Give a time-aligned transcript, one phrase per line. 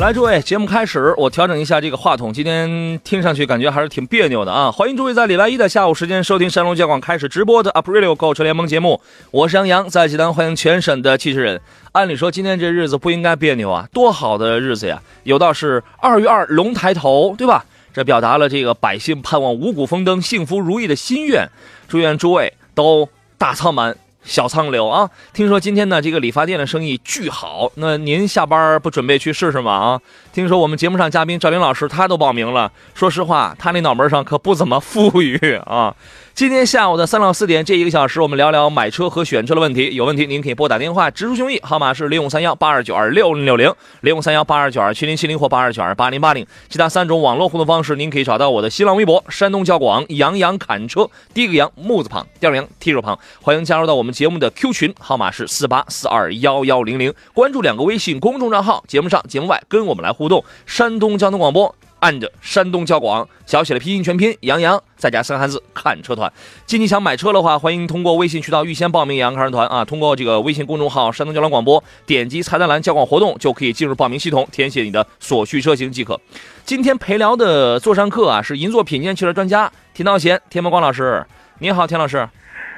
[0.00, 4.72] 来，诸位，节目开始，我调整一下这个话筒，今天听上去感觉还是挺别扭的啊！
[4.72, 8.98] 欢迎诸位在礼拜一的下午时间收听山东交广开始直播的 Up Radio 购车联盟节目，
[9.30, 11.60] 我是杨洋，在济南欢迎全省的汽车人。
[11.92, 15.02] 按理说今天这日子不应该别扭啊，多好的日子呀！
[15.24, 17.66] 有道是二月二龙抬头，对吧？
[17.92, 21.46] 这表达了这个百姓盼望五谷丰登、幸福如意的心愿。
[21.88, 23.94] 祝愿诸位都大仓满。
[24.22, 25.08] 小仓流啊！
[25.32, 27.70] 听说今天呢，这个理发店的生意巨好。
[27.76, 29.72] 那您下班不准备去试试吗？
[29.72, 30.00] 啊！
[30.32, 32.70] 听说我们节目上嘉宾赵林老师他都报名了。
[32.94, 35.94] 说实话，他那脑门上可不怎么富裕啊。
[36.40, 39.94] 今天下午的三到四点这一个小时，我们聊聊买车和选车的问题。
[39.94, 46.46] 有问题您可以拨打电话直抒胸臆，号码是零五三幺八二九二六零六零零五三幺八二九二七零七零或八二九二八零八零。
[46.70, 53.18] 其他三种网络互动方式，您可以找到我的新浪微博山东交广杨洋侃车，第一个杨木字旁，第二个杨提手旁。
[53.42, 57.12] 欢迎加入到我们节目的 Q 群，号码是四八四二幺幺零零。
[57.34, 60.42] 关注两个微信公众账号，节目上节目外跟我们来互动。
[60.64, 61.74] 山东交通广播。
[62.00, 66.30] 按着山东交广小写的拼音全拼杨洋，再加三个汉字看车团。
[66.66, 69.84] 近期想买车的话，欢迎通过微信渠道预先报名杨洋看车团啊。
[69.84, 76.20] 通过这个微信公众号山东交通广播，点击菜单栏交广活动，就可以进入报名系统，填写你的所需车型即可。
[76.64, 81.24] 今天陪聊的座上客啊，是银座品鉴汽车专家田道贤、田茂光老师。
[81.58, 82.26] 你好，田老师。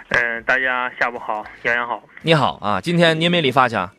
[0.08, 2.02] 嗯，大家下午好，杨洋好。
[2.22, 3.92] 你好啊，今天您没理发去啊？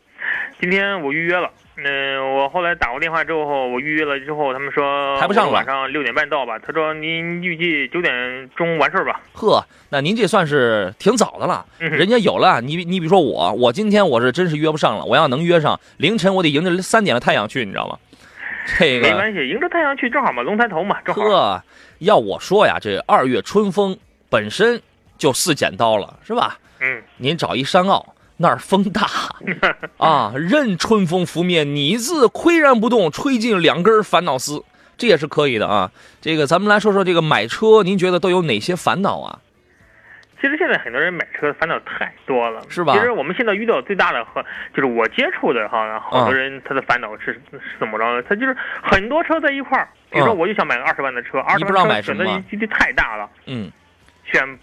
[0.60, 1.50] 今天我预约了。
[1.76, 6.56] 嗯，我后来打过电话之后，我预约了之后，他们说排不上了，晚上六点半到吧。
[6.58, 9.20] 他说您预计九点钟完事儿吧。
[9.32, 11.66] 呵，那您这算是挺早的了。
[11.78, 15.04] 人家有了，你你比如说我，我今天我是真是约不上了。
[15.04, 17.98] 我要能约上，凌晨我得迎着三点的太阳去，你知道吗？
[18.78, 21.22] 这个没关系，迎着太阳去正好嘛，龙抬头嘛，正好。
[21.22, 21.62] 呵，
[21.98, 23.98] 要我说呀，这二月春风
[24.30, 24.80] 本身
[25.18, 26.56] 就似剪刀了，是吧？
[26.80, 27.02] 嗯。
[27.16, 28.13] 您找一山坳。
[28.44, 29.08] 那儿风大
[29.96, 34.62] 啊，任春风拂面，你自岿然不动，吹尽两根烦恼丝，
[34.98, 35.90] 这也是可以的啊。
[36.20, 39.38] 这个咱们来说说这个买车，您觉得都有哪些烦恼啊？
[40.38, 42.92] 其实现在很多人买车烦恼太多了，是吧？
[42.92, 44.44] 其实我们现在遇到最大的和
[44.74, 48.22] 就是我接触的哈，好多人他的烦恼是是怎么着呢？
[48.28, 53.72] 他就是很多车在一块儿，比如说我就想买个二十万的车，二十万车选择余地太大了，嗯，
[54.30, 54.58] 选。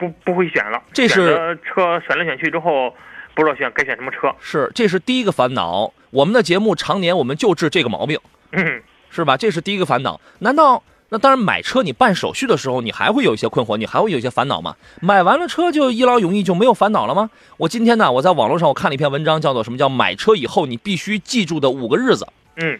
[0.00, 2.92] 不不会选了，这是车选来选去之后，
[3.34, 4.34] 不知道选该选什么车。
[4.40, 5.92] 是，这是第一个烦恼。
[6.10, 8.18] 我们的节目常年我们就治这个毛病，
[8.52, 9.36] 嗯，是吧？
[9.36, 10.18] 这是第一个烦恼。
[10.38, 14.74] 难道那当然买车你办手续的时候你还会有一些困惑，你还会有一些烦恼吗？
[15.02, 17.28] 买完了车就一劳永逸就没有烦恼了吗？
[17.58, 22.26] 我今天呢，我在网络上我看了一篇文章，叫做什么叫买车以后你必须记住的五个日子。
[22.56, 22.78] 嗯，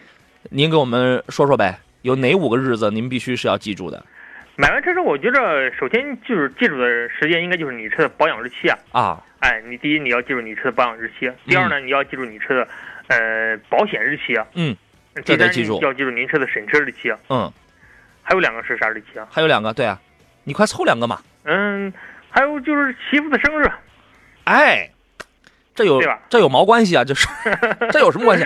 [0.49, 4.03] 您给我们说说呗，有哪五个日子您必须是要记住的？
[4.61, 8.77] 买完车之后，我觉着首先就是记住的时间，应该就是你车的保养日期啊。
[8.91, 12.67] 啊，哎，你第一你要记住你车的保养日期，第二呢你要记住你车的，
[13.07, 14.45] 呃，保险日期啊。
[14.53, 14.77] 嗯，
[15.25, 15.81] 这得记住。
[15.81, 17.17] 要记住您车的审车日期啊。
[17.29, 17.51] 嗯，
[18.21, 19.27] 还有两个是啥日期啊？
[19.31, 19.99] 还有两个，对啊，
[20.43, 21.19] 你快凑两个嘛。
[21.45, 21.91] 嗯，
[22.29, 23.65] 还有就是媳妇的生日。
[24.43, 24.91] 哎，
[25.73, 25.99] 这有
[26.29, 27.03] 这有毛关系啊？
[27.03, 27.27] 这是
[27.89, 28.45] 这有什么关系？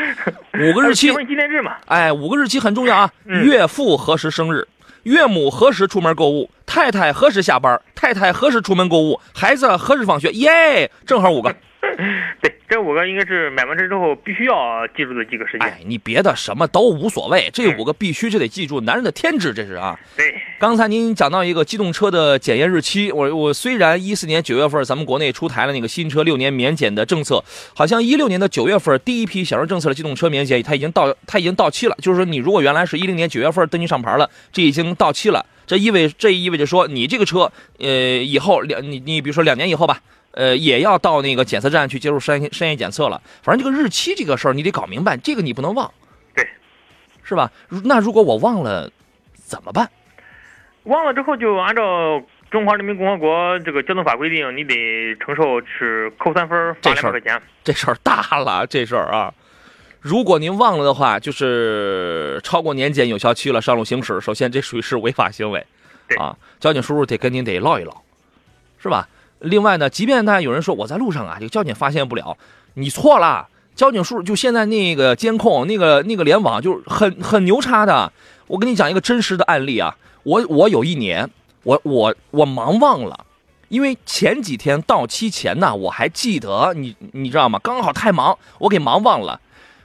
[0.62, 1.08] 五个日期。
[1.08, 1.76] 结婚纪念日嘛。
[1.88, 3.12] 哎，五个日期很重要啊。
[3.26, 4.66] 岳父何时生日？
[5.06, 6.50] 岳母何时出门购物？
[6.66, 7.80] 太太何时下班？
[7.94, 9.22] 太太何时出门购物？
[9.36, 10.32] 孩子何时放学？
[10.32, 11.56] 耶，正好五个。
[12.42, 15.62] 对，这五个应该是买完车之后必须要记住的几个事情。
[15.62, 19.98] 哎，你别的什么都无所谓，这五个必须就得记住，男人的天职，这是啊。
[20.18, 20.36] 对。
[20.60, 27.44] 刚才您讲到一个机动车的检验日期，我我虽然一四年九月份咱们国内出台了那个新车六年免检的政策，
[27.74, 31.96] 好像一六年的九月份第一批享受政策的机动车免检，它已经到它已经到期了。
[32.02, 35.46] 就是说，你如果原来是一零年九月份登记上牌了，这已经到期了。
[35.68, 37.88] 这意味这意味着说，你这个车，呃，
[38.24, 40.02] 以后两你你比如说两年以后吧。
[40.36, 43.22] 呃，也要到那个检测站去接受商业商业检测了。
[43.42, 45.90] 反正这个日期这个事儿，你得搞明白，这个你不能忘，
[46.36, 46.46] 对，
[47.24, 47.50] 是吧？
[47.86, 48.92] 那如果我忘了
[49.34, 49.90] 怎么办？
[50.84, 52.22] 忘了之后就按照
[52.52, 57.42] 中华人民共和国这个交通法规定，你得承受是扣三分，罚两百块钱。
[57.64, 59.34] 这事儿大了，这事儿啊！
[60.02, 65.66] 如果您忘了的话，就是超过年检有效期了，上路行驶，首先这属于是违法行为，
[66.20, 68.04] 啊，交警叔叔得跟您得唠一唠，
[68.78, 69.08] 是吧？
[69.40, 72.38] 另外呢，即便大家有人说我在路上啊，这个交警发现不了，
[72.76, 78.12] 你错了，交警叔就现在那个监控，那个那个联网就是很很牛叉的。
[78.48, 81.30] 我跟你讲一个真实的案例啊，我我有一年，
[81.64, 83.26] 我我我忙忘了，
[83.70, 87.60] 因为前几天到期前呢，我还记得你你知道吗？
[87.64, 89.40] 刚好太忙，我给忙忘了。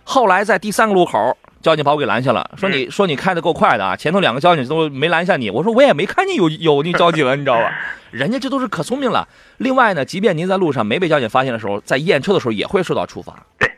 [0.05, 5.51] 后来在第三个路口，交警把我给拦下了，说你说你开的够快的啊，前头两个交警都没拦下你。
[5.51, 7.71] 我说我也没看见有有那交警啊，你知道吧？
[8.11, 9.29] 人家这都是可聪明了。
[9.59, 13.47] 另外呢，即便您在路上没被交警发现的时候，在验车的时候也会受到处罚。
[13.59, 13.71] 对，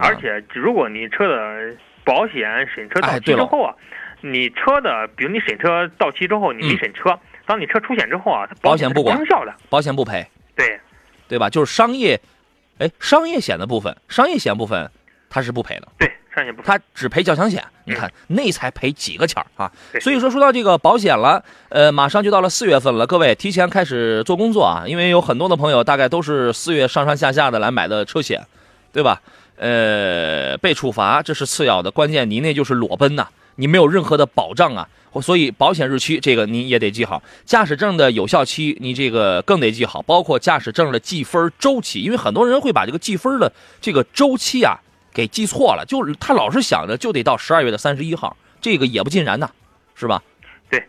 [0.00, 1.74] 而且如果你车的
[2.04, 3.74] 保险审车到期之后啊。
[4.24, 10.24] 你车的，比如你审车到期之后，你没审车，当你车出险之后啊，保险不管，生效的，保险不赔，
[10.54, 10.78] 对，
[11.26, 11.50] 对吧？
[11.50, 12.20] 就是商业，
[12.78, 14.88] 哎，商业险的部分，商业险部分
[15.28, 17.62] 它是不赔的，对，商业不，它只赔交强险。
[17.84, 19.70] 你看那才赔几个钱啊？
[20.00, 28.40] 所以说说到这个保险了，呃，马上就到了四月份了，各位提前开始做工作啊，因为有很多的朋友大概都是四月上上下下的来买的车险，
[28.92, 29.20] 对吧？
[29.56, 33.28] 呃，被处罚这是次要的，关键你那就是裸奔呐。
[33.56, 34.88] 你没有任何的保障啊，
[35.20, 44.80] 所以保险日期这个你也得记好，驾驶证的有效期你这个更得记好，包括驾驶证的记分周期，因为很多人会把这个记分的这个周期啊
[45.12, 49.50] 给记错了，就是他老是想着就得到十二月的三十一号，这个也不尽然呐，
[49.94, 50.22] 是吧？
[50.70, 50.82] 对，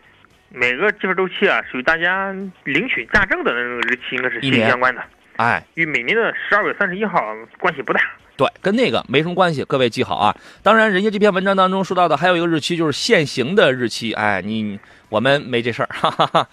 [0.50, 2.32] 每个记分周期啊，属于大家
[2.64, 5.02] 领取驾证的那个日期应该是息息相关的，
[5.36, 7.20] 哎，与每年的十二月三十一号
[7.58, 8.00] 关系不大。
[8.36, 10.34] 对，跟那个没什么关系，各位记好啊。
[10.60, 14.12] 当然，人家这篇文章当中说到的还有一个日期，就是限行的日期。
[14.12, 16.48] 哎，你我们没这事儿，哈哈哈，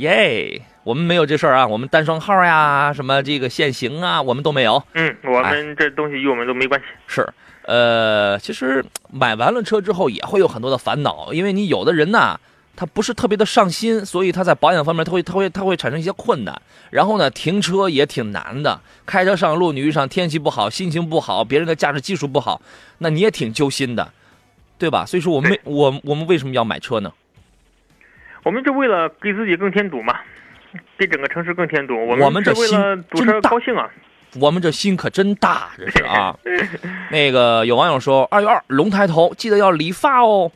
[0.00, 1.66] 耶，我们没有这事儿啊。
[1.66, 4.82] 我们单双号呀，什么这个限行啊，我们都没有。
[4.94, 6.86] 嗯，我们这东西与我们都没关系。
[7.06, 7.28] 是，
[7.66, 8.82] 呃，其实
[9.12, 12.40] 买完了车之后也会有很多的烦恼，因为你有的人呐。
[12.76, 16.62] 他不是特别的上心，所以他在保养方面他会他会他会产生一些困难。
[16.88, 18.80] 然后呢，停车也挺难的。
[19.04, 22.62] 开车上路，你遇上天气不好、心情不好、别人的驾驶技术不好，
[22.98, 24.10] 那你也挺揪心的，
[24.78, 25.04] 对吧？
[25.04, 27.12] 所以说，我们我我们为什么要买车呢？
[28.42, 30.20] 我们就为了给自己更添堵嘛，
[30.98, 31.94] 给整个城市更添堵。
[32.06, 33.90] 我们这心真高兴啊！
[34.38, 36.36] 我们这心可真大，这是啊。
[37.10, 40.50] 那个有网友说，二月二龙抬头，记得要理发哦。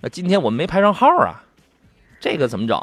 [0.00, 1.42] 那今天我们没排上号啊。
[2.20, 2.78] 这个怎么整？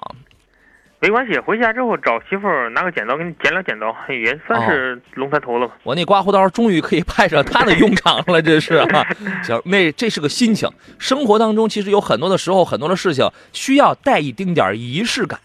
[1.01, 5.73] 没关系，回家之后找媳妇儿拿个剪刀给你剪两剪刀，也算是龙抬头了吧。
[5.81, 9.07] 我那刮胡刀终于可以派上它的用场了，这是啊。
[9.43, 10.69] 行，那这是个心情。
[10.99, 15.39] 生活当中其实有很多的时候，很多的事情需要带一丁点仪式感，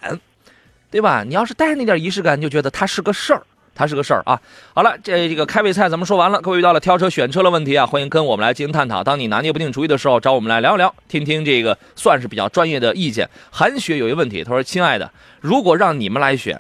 [0.91, 1.25] 对吧？
[1.27, 3.43] 你要是带那点仪式感，就觉得它是个事儿。
[3.77, 4.41] 它是个事儿啊！
[4.75, 9.05] 好了，这这个开胃菜咱们说完了，各位遇到了挑车选车的问题啊，欢迎跟我们来进行探讨。
[9.05, 13.29] 当你拿捏不定主意的时候，找我们来聊一聊，听听这个算是比较专业的意见。
[13.51, 15.13] 韩雪有一个问题，他说：“亲爱的，
[15.43, 16.59] 如果让你们来选，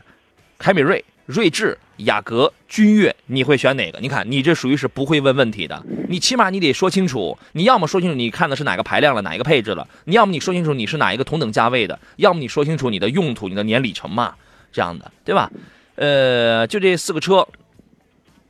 [0.58, 3.98] 凯美瑞、锐志、雅阁、君越，你会选哪个？
[4.00, 14.34] 你看，你这属于是不会问问题的，你起码你得说清楚，你要么说清楚你看的是哪个排量了，哪一个配置了，你要么你说清楚你是哪一个同等价位的，要么你说清楚你的用途、你的年里程嘛，
[14.70, 15.50] 这样的，对吧？”
[15.96, 17.46] 呃，就这四个车，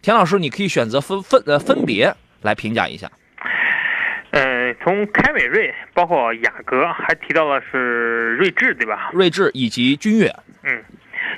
[0.03, 2.13] 田老师，你可以选择分分呃分别
[2.43, 3.11] 来评价一下。
[4.31, 9.11] 呃，从凯美瑞，包括雅阁，还提到了是锐志，对吧？
[9.13, 10.27] 锐志以及君越。
[10.65, 10.85] 嗯。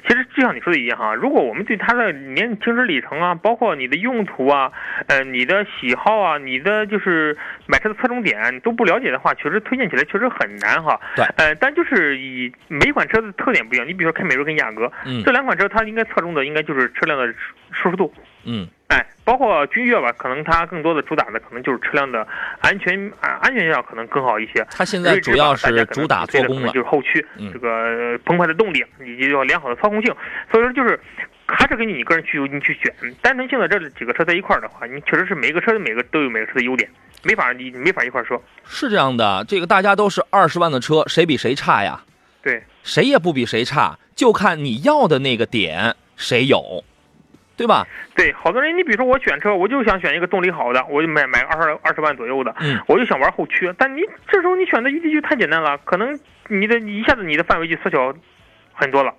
[0.07, 4.71] 其实就像你说的一样哈，如果我们对它的年行驶里程啊，包括你的用途啊，
[5.07, 7.37] 呃，你的喜好啊，你的就是
[7.67, 10.99] 买车的侧重点都不了解的话，确实推荐起来确实很难哈。
[11.17, 11.25] 对。
[11.37, 17.33] 呃，但就是以每款车的特点不一样，你比如说凯美瑞跟雅阁，嗯，这两款车它应该侧重的应该就是车辆的
[17.73, 18.13] 舒适度。
[18.49, 18.67] 嗯。
[18.89, 22.27] 哎，包括君越吧，可能它更多的主打的可能就是车辆的
[22.61, 24.67] 安全啊，安全上可能更好一些。
[24.71, 30.15] 它现在主要是主打做工了，就是后驱这个澎湃的动力以及要良好的操控性。
[30.51, 30.99] 所以说就是
[31.47, 32.91] 还是根据你个人需求你去选。
[33.21, 36.89] 单纯性的这几个车在一块儿的话，你确实是每个车每个都有每个车的优点，
[37.25, 38.43] 没法你没法一块儿说。
[38.65, 42.01] 是这样的，这个大家都是二十万的车，谁比谁差呀？
[42.43, 46.83] 对，谁也不比谁差，就看你要的那个点谁有。
[47.59, 47.85] 对吧？
[48.15, 53.75] 对，好多人，你比如说我选车，我就想选一个动力好的，我就买买二十二十万左右的，嗯，我就想玩后驱。
[53.77, 58.15] 但你这时候你选的余地就太简单了，可能你的一下子你的范围就缩小
[58.73, 59.13] 很多了。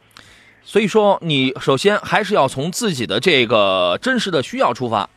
[0.63, 5.09] 所以说，你首先还是要从自己的这个真实的需要出发。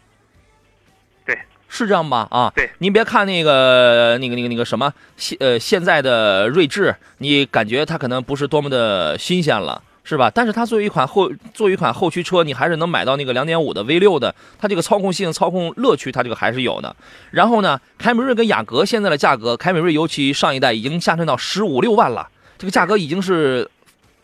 [1.24, 1.38] 对，
[1.68, 2.26] 是这样吧？
[2.30, 9.80] 啊，对，您别看那个那个那个那个什么现呃现在的锐志，你感觉它可能不是多么的新鲜了。
[10.04, 10.30] 是吧？
[10.34, 16.94] 但是它作为一款后作为一款后驱车，你还是能买到那个两点五的 V 六的，它这个操控性、操控乐趣，它这个还是有的。
[17.30, 22.28] 然后呢，凯美瑞跟雅阁现在的价格，凯美瑞尤其上一代已经下沉到十五六万了，
[22.58, 23.70] 这个价格已经是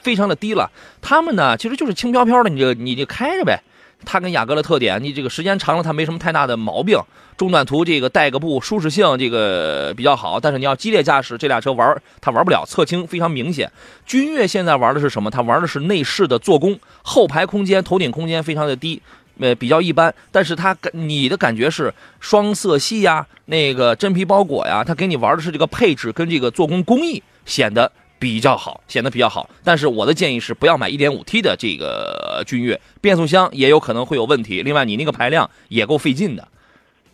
[0.00, 0.70] 非常的低了。
[1.00, 3.62] 他们呢，其实就是轻飘飘的，你就你就开着呗。
[4.04, 6.98] 它跟雅阁的特点，你这个时间长了它没什么太大的毛病。
[7.36, 13.70] 中短途这个带个步，舒适性这个比较好，但是你要激烈驾驶，这俩车玩它玩不了，侧倾非常明显。
[14.04, 15.30] 君越现在玩的是什么？
[15.30, 19.00] 它玩的是内饰的做工，后排空间、头顶空间非常的低，
[19.38, 20.12] 呃，比较一般。
[20.32, 29.48] 但是它感你的感觉是双色系呀，那个真皮包裹呀，它给你玩的是这个配置跟这个做工工艺，显得比较好，显得比较好。
[29.62, 34.62] 但是我的建议是不要买 1.5T 的这个君越，变速箱也有可能会有问题。
[34.62, 36.46] 另外，你那个排量也够费劲的。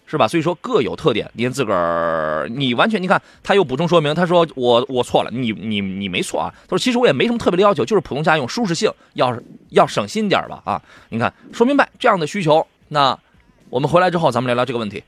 [0.06, 0.28] 是吧？
[0.28, 6.52] 所以说各有特点，您自个儿你完全你看，他又补充说明，他说我我错了，你你你没错啊。
[6.68, 9.34] 他说其实我也没什么特别的要求，就是普通家用，舒适性要
[9.70, 10.82] 要省心点吧啊。
[11.08, 13.18] 你看说明白这样的需求，那
[13.70, 15.02] 我们回来之后咱们聊聊这个问题。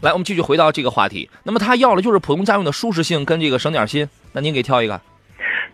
[0.00, 1.28] 来，我们继续回到这个话题。
[1.42, 5.00] 那么他要的就是普通家用的舒适性跟这个省点心，那您给挑一个。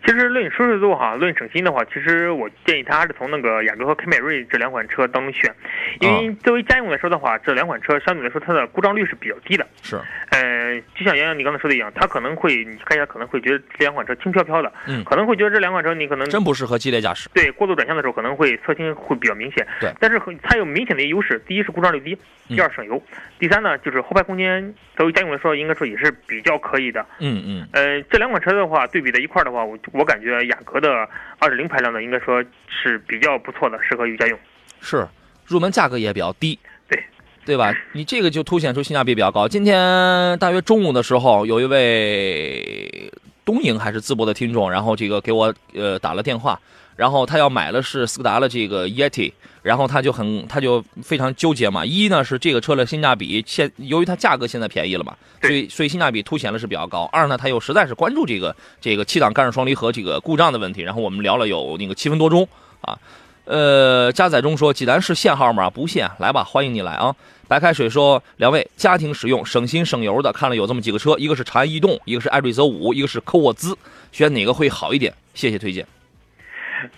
[0.04, 5.52] 其实论舒适度哈，论省心的话，其实我建议他还是从那个雅阁和凯美瑞这两款车当中选，
[6.00, 9.66] 因为作为家用来说的话，这两款车相对来说它的故障率是比较低的。
[9.82, 9.99] 是，
[10.30, 17.30] 嗯，就像洋洋你刚才说的一样，他可能会你看一下可能会觉得这两款车轻飘飘的，嗯，可能会觉得这两款车你可能真不适合激烈驾驶。
[17.32, 19.66] 对，过度转向的时候可能会侧倾会比较明显。
[19.80, 22.18] 对，但是它有明显的优势，第一是故障率低，
[22.49, 23.02] 第二省油，
[23.38, 27.04] 第三呢就是后排空间，作为家用来说应该说也是比较可以的。
[27.20, 30.80] 嗯嗯，呃，这两款车的话对比在一块儿的话，我我感觉雅阁。
[30.80, 31.08] 的
[31.38, 34.38] 二点零排量的应该说是比较不错的，适合于家用。
[34.80, 35.06] 是，
[35.46, 36.58] 入门价格也比较低。
[36.88, 37.02] 对，
[37.46, 37.72] 对吧？
[37.92, 39.46] 你这个就凸显出性价比比较高。
[39.46, 43.10] 今天大约中午的时候，有一位
[43.44, 46.60] 东营还是淄博的听众，然后这个给我呃打了电话，
[46.96, 49.32] 然后他要买的是斯柯达的这个 Yeti。
[49.64, 51.83] 然后他就很，他就非常纠结嘛。
[51.87, 57.04] 一呢是这个车的性价比，现由于它价格现在便宜了嘛，所以所以性价比凸显的是比较高。
[57.11, 60.83] 二呢他又实在是关注这个这个七档干式双离合这个故障的问题。
[60.83, 62.47] 然后我们聊了有那个七分多钟
[62.83, 62.99] 啊。
[63.47, 65.71] 呃，加载中说济南市限号吗？
[65.71, 67.16] 不限，来吧，欢迎你来啊。
[67.49, 73.75] 白开水说两位家庭使用省心省油的，看了有这么几个车，一个是长安逸动，一个是艾瑞泽五，一个是科沃兹，
[74.12, 75.12] 选哪个会好一点？
[75.33, 75.87] 谢谢推荐。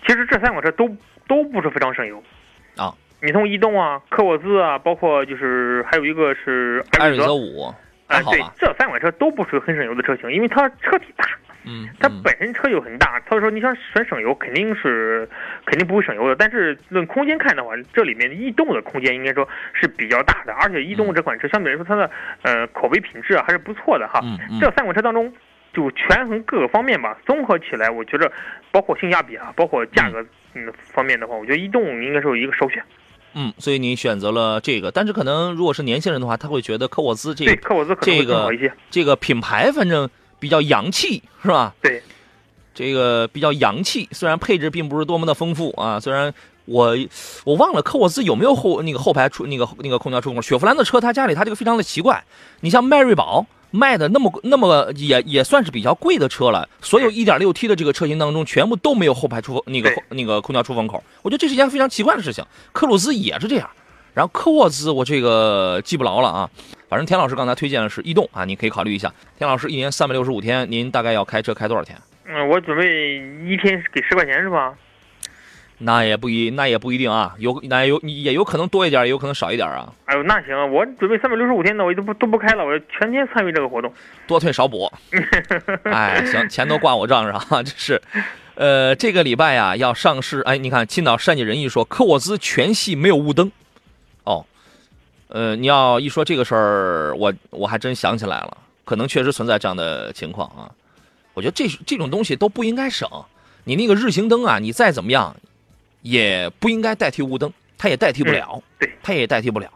[0.05, 0.89] 其实这三款车都
[1.29, 2.23] 都不是非常省油。
[3.21, 7.63] 啊，你从逸动啊、科沃兹啊，包括就是还有一个是艾瑞泽五，
[8.07, 11.25] 啊，对，这三款车都不属于很省油的车型，因为它车体大，
[11.65, 15.29] 嗯，它本身车就很大，所以说你想选省油肯定是
[15.65, 16.37] 肯定不会省油的。
[16.37, 22.11] 但是论空间看的话，这里面逸动的空间应该说是比较大的，而且逸动这款车相对来说它的
[22.43, 24.21] 呃口碑品质啊还是不错的哈。
[24.61, 25.33] 这三款车当中。
[25.73, 28.33] 就权衡各个方面吧，综合起来，我觉着
[28.73, 32.83] 包括性价比啊，包括价格嗯方面的话，我觉得逸动应该是有一个首选。
[33.39, 38.73] 嗯，所以你选择了这个，但是可能如果是年轻人的话，他会觉得科沃兹这个科沃兹可能更好一些。
[38.91, 40.09] 这个品牌反正
[40.41, 41.75] 比较洋气，是吧？
[41.83, 42.03] 对，
[42.75, 46.01] 这个比较洋气，虽然配置并不是多么的丰富啊。
[46.01, 46.33] 虽然
[46.65, 46.97] 我
[47.45, 50.41] 我忘了科沃兹有没有后那个后排出那个那个空调出风口。
[50.41, 52.25] 雪佛兰的车，他家里他这个非常的奇怪。
[52.61, 53.47] 你像迈锐宝。
[53.71, 62.45] 卖的那么那么也也算是比较贵的车了，所有 1.6T 的这个车型当中，全部都没有后排出那个那个空调出风口，我觉得这是一件非常奇怪的事情。
[62.73, 63.69] 科鲁兹也是这样，
[64.15, 66.51] 然后科沃兹我这个记不牢了啊，
[66.89, 69.13] 反正田老师刚才推荐的是逸动啊，你可以考虑一下。
[69.37, 71.99] 田老师一年三百六十五天，您大概要开车开多少天？
[72.29, 73.17] 嗯，我准备
[73.49, 74.75] 一天给十块钱是吧？
[75.79, 79.93] 那也不一，那也不一定啊，有那有也有可能多一点，也有可能少一点啊。
[80.07, 83.93] 哎呦，那行，我准备三百六十五天的，我都不都不开了，我全天参与这个活动，
[84.27, 84.91] 多退少补。
[85.85, 88.01] 哎，行，钱都挂我账上啊， 这是。
[88.55, 93.53] 呃，这个礼拜呀要上市，哎，你看青岛善解人意说科沃兹全系没有雾灯，
[94.25, 94.47] 哦，
[95.29, 98.57] 呃，你要一说这个事儿，我我还真想起来了，
[98.87, 100.73] 可能确实存在这样的情况啊。
[101.35, 103.07] 我觉得这这种东西都不应该省，
[103.65, 105.37] 你那个日行灯啊，你再怎么样。
[106.07, 109.76] 也不应该代替雾灯，它也代替不了，对，它也代替不了啊。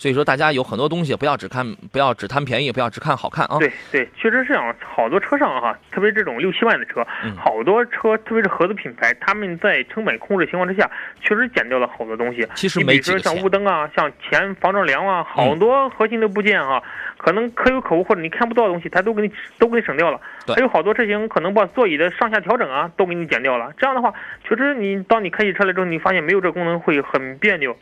[0.00, 3.58] 所以说，大家有很多东西不要只看，不要只贪便宜，不要只看好看啊。
[3.58, 4.74] 对对，确实是这样。
[4.82, 10.90] 好多车上哈，特别这种六七万的车，好多车，特别是合资品牌，他们在成本控制情况之下，
[11.20, 12.48] 确实减掉了好多东西。
[12.54, 16.82] 其实没几像雾灯啊，像前防撞梁啊，好多核心的部件啊。
[17.18, 20.18] 可能可有可无，或者你看不到的东西，它都给你都给你省掉了。
[20.46, 23.70] 还有好多车型可能把座椅的上下调整啊，都给你减掉了。
[23.76, 24.10] 这样的话，
[24.48, 27.76] 确实你当你开起车来之后，你发现没有这功能会很别扭。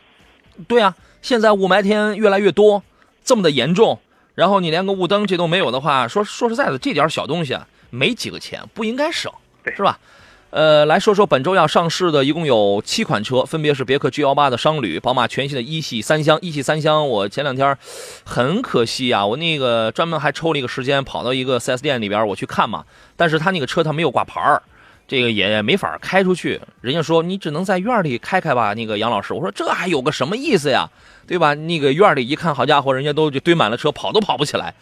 [0.67, 2.83] 对啊，现在雾霾天越来越多，
[3.23, 3.99] 这么的严重，
[4.35, 9.31] 然后你连个雾灯这都没有的话，说说实在的，这点小东西啊，没几个钱，不应该省，
[9.75, 9.99] 是吧？
[10.51, 16.39] 呃，来说说本周要上市的，一共有七款车，分别是别克 G 幺八的商旅、宝马全新的一系三厢。
[16.41, 17.77] 一系三厢，我前两天
[18.23, 22.83] 很可惜啊，我那个专门还抽了一个时间跑到一个 4S 店里边我去看嘛，
[23.15, 24.63] 但是他那个车他没有挂牌儿，
[25.07, 26.59] 这个也没法开出去。
[26.81, 30.89] 人家说你只能在院里开开吧，那个杨老师，我说这还有个什么意思呀？
[31.29, 31.53] 对吧？
[31.53, 34.73] 那个院里一看，好家伙，人家都就堆满了车，跑都跑不起来。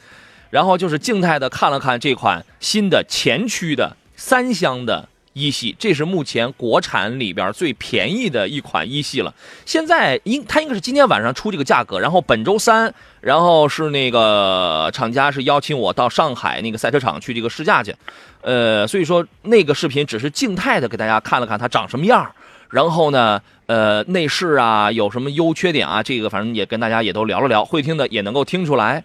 [0.50, 5.10] 然后就是静态的看了看这款新的前驱的三厢的。
[5.34, 9.32] 一系，这是目前国产里边最便宜的一款一系了。
[9.68, 17.96] 现在应它应该是今天晚上出这个价格，然后本周三，然后是那个厂家是邀请我到上海那个赛车场去这个试驾去。
[18.42, 22.34] 呃，所以说那个视频只是静态的给大家看了看它长什么样，
[22.70, 29.04] 然后呢，呃，内饰啊有什么优缺点啊，这个反正也跟大家也都聊了聊，会听的也能够听出来。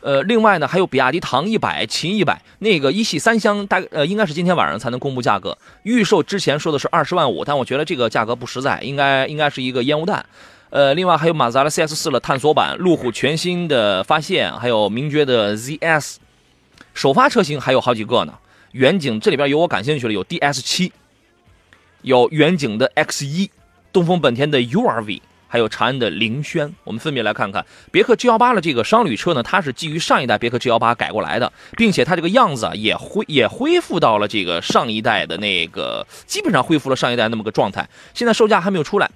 [0.00, 5.58] 呃，另外呢，还有比亚迪唐一百、秦一百，那个一系三厢，大呃应该是今天晚上才能公布价格。
[5.82, 10.24] 预售之前说的是二十万五，但我觉得这个价格不实在，应该应该是一个烟雾弹。
[10.70, 16.16] 呃，另外还有马自达的 CS 四的探索版，路虎全新的发现，还有名爵的 ZS，
[16.94, 18.34] 首发车型还有好几个呢。
[18.72, 20.92] 远景这里边有我感兴趣的，有 DS 七，
[22.02, 23.50] 有远景的 X 一，
[23.92, 25.20] 东风本田的 URV。
[25.50, 37.88] 还有长安的凌轩，我们分别来看看别克 G 幺八的这个商旅车呢，它是基于上一代别克 G 幺八改过来的，并且它这个样子啊也恢也恢复到了这个上一代的那个，基本上恢复了上一代那么个状态。
[38.12, 39.10] 现在售价还没有出来，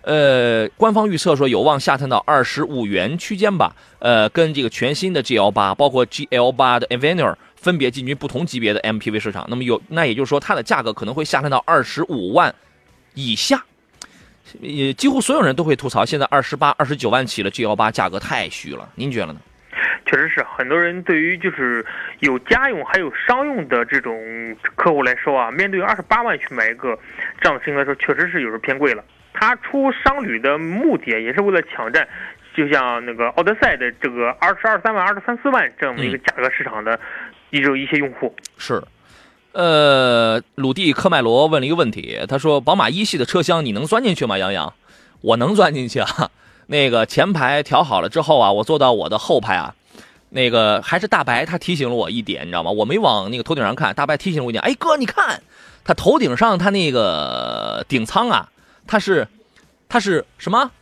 [0.00, 3.76] 呃，官方预测说有望下探到二十五元区间吧。
[3.98, 12.54] 呃，跟这个全新的 G 幺八，包括 G L 八的 Avenger 分别进军不同级别的 MPV 市场，那么有那也就是说它的价格可能会下探到二十五万
[13.14, 13.64] 以下。
[14.60, 19.40] 也几乎所有人都会吐槽，现在二十八、二十九万起的 G 幺八价格太虚了，您觉得呢？
[20.04, 21.84] 确实是，很多人对于就是
[22.20, 24.14] 有家用还有商用的这种
[24.74, 26.96] 客户来说啊，面对二十八万去买一个
[27.40, 29.02] 这样的型来说，确实是有时候偏贵了。
[29.32, 32.06] 他出商旅的目的也是为了抢占，
[32.54, 37.00] 就像那个奥德赛的这个二十二三万、二十三四万这么一个价格市场的
[37.58, 38.82] 一种一些用户是。
[39.52, 44.74] 呃，鲁蒂科迈罗问了一个问题，他说：“宝马一系的车厢你能钻进去吗？”杨洋，
[45.20, 46.30] 我能钻进去啊。
[46.66, 49.76] 那个前排调好了之后啊，我坐到我的后排啊，
[50.30, 52.72] 那个还是大白，他提醒了我一点，你知道吗？
[52.72, 55.40] 我没往那个头顶上看，大白提醒我一点，哎哥，你看，
[55.84, 58.50] 他头顶上他那个顶舱啊，
[58.88, 59.28] 他是，
[59.88, 60.72] 他是什么？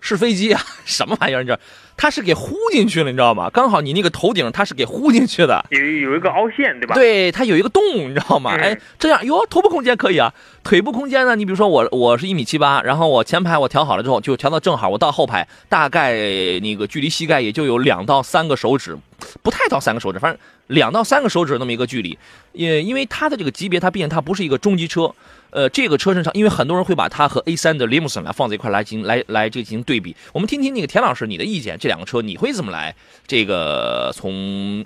[0.00, 0.62] 是飞机啊？
[0.86, 1.42] 什么玩意儿？
[1.42, 1.60] 你这？
[1.96, 3.48] 它是给呼进去了，你知道吗？
[3.50, 6.94] 刚好你那个头顶它是给呼进去的，有有一个凹陷，对吧？
[6.94, 8.56] 对，它有一个洞，你知道吗？
[8.56, 10.32] 哎，这样哟，头部空间可以啊。
[10.62, 11.36] 腿部空间呢？
[11.36, 16.14] 你比如说我，我是一米七八，然后我前排我调好了之后就调到正好，我到后排大概
[16.60, 18.96] 那个距离膝盖也就有两到三个手指，
[19.42, 22.18] 不太到三个手指，反正两到三个手指那么一个距离。
[22.52, 25.14] 也因为它的这个级别，它毕竟它不是一个中级车。
[25.54, 30.16] 呃，这个车身上，因为很多人会把它和 A3 的 Limousine 来放在一块来进行来来这个进行对比。
[30.32, 32.92] 我们听听那个田老师你的意见，这两个车你会怎么来？
[33.26, 34.84] 这个从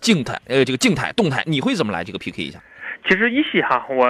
[0.00, 2.58] 静态呃这个静态动态你会怎么来这个 PK 一下？
[3.06, 4.06] 其实一系哈，我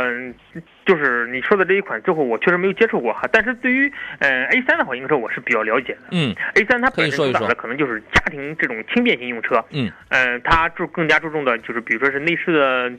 [0.87, 3.23] 就是你说的这一款，最后我确实没有接触过哈。
[3.33, 3.90] 但是对于
[4.21, 6.01] 呃 A 三的话，应该说我是比较了解的。
[6.12, 9.64] 嗯，A 三它本身主打的可能就是家庭这种轻便型用车。
[9.71, 12.92] 嗯，呃，它注更加注重的就是比如说是内饰的。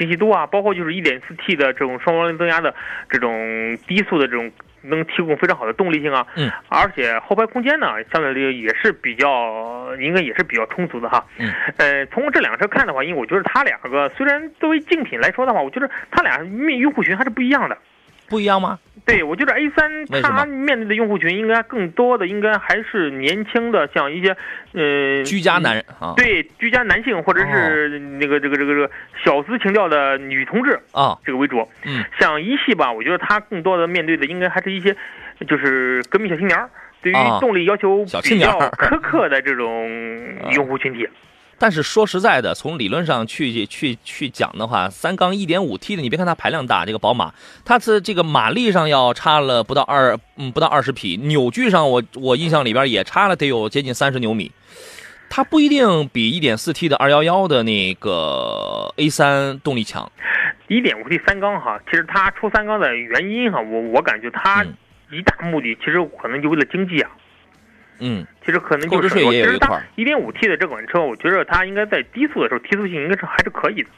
[0.00, 2.74] 清晰度啊，包括就是 1.4T 的这种双涡轮增压的
[3.10, 6.26] 这种低速的这种，能提供非常好的动力性啊。
[6.36, 6.50] 嗯。
[6.70, 11.22] 而且后排空间呢，相对来说也是比较，应该也是比较充足的哈。
[11.38, 11.52] 嗯。
[11.76, 17.76] 呃，从这两个车看的话，因为我觉得它两个虽然作为竞品来说的话，我觉得它俩面用户群还是不一样的。
[18.30, 18.78] 不一样吗？
[19.04, 24.36] 对，我觉得 A 三它面对的用户群应该更多的应该还是年轻的，像一些
[24.72, 28.90] 呃居家男人啊，对，居家男性或者是那个这个这个这个
[29.24, 31.66] 小资情调的女同志啊，这个为主。
[31.84, 34.94] 嗯，像一系吧，我觉得它更多的面对的应该还是一些
[35.48, 36.56] 就是革命小青年
[37.02, 39.90] 对于动力要求比较苛刻的这种
[40.52, 41.08] 用户群体。
[41.60, 47.34] 但是说实在的，从理论上去去去讲的话，三缸一点五 T 的，你别看它排量大，这个宝马，
[47.66, 54.50] 它是这个马力上要差了不到二，嗯，不到二十匹，扭矩上我我印象里边也差了得有接近三十牛米，
[55.28, 60.10] 它不一定比一点四 T 的二幺幺的那个 A 三动力强。
[60.68, 64.64] 一点五 T 三缸哈，其实它出三缸的原因哈，我我感觉它
[65.12, 67.10] 一大目的其实可能就为了经济啊。
[67.98, 73.88] 嗯，其实可能就是，其实它一点五 T 的这款车，我觉得它应该在低速的时候提速性应该是还是可以的。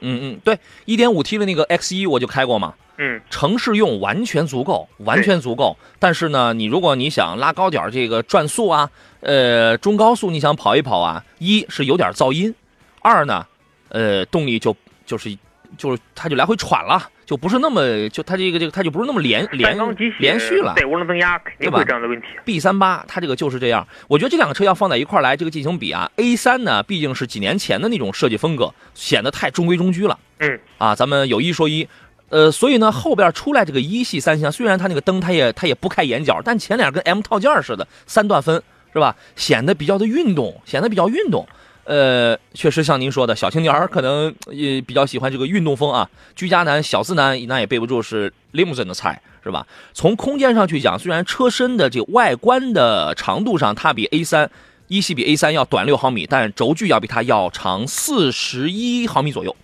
[0.00, 2.72] 嗯嗯，对，一点五 T 的那个 X 一我就开过嘛。
[2.96, 5.76] 嗯，城市用完全足够，完全足够。
[5.98, 12.54] 但是呢，你如果你想拉高点这个转速啊，呃，中高速你想跑一跑啊，一是有点噪音，
[13.02, 13.46] 二呢，
[13.90, 15.36] 呃，动力就就是
[15.76, 19.76] 就是它就来回喘了，就不是那么就它这个这个它就不是那么连连
[20.18, 20.72] 连续了。
[20.76, 22.26] 对涡轮增压肯定会有这样的问题。
[22.44, 30.18] B 三八它这个就是这样，我觉得这两个车要放在一块来这个进行比啊，A 三呢毕竟是几年前的那种设计风格，显得太中规中矩了。
[30.38, 31.88] 嗯，啊，咱们有一说一，
[32.28, 39.16] 呃，所以呢后边出来这个一系三厢，虽然它那个灯它也它也不开眼角，但前脸跟 M 套件似的，三段分是吧？
[39.34, 41.46] 显得比较的运动，显得比较运动。
[41.86, 46.10] 呃，确实像您说的，小青年儿可能也比较喜欢这个运动风啊。
[46.34, 49.64] 居家男、小资男那也备不住是 limousine 的菜，是吧？
[49.94, 54.50] 从空间上去讲，虽然车身的这个外观的长度上，它比 A 三
[54.88, 59.54] 一系比 A 三要短六毫米，但轴距要比它要长四十一毫米左右。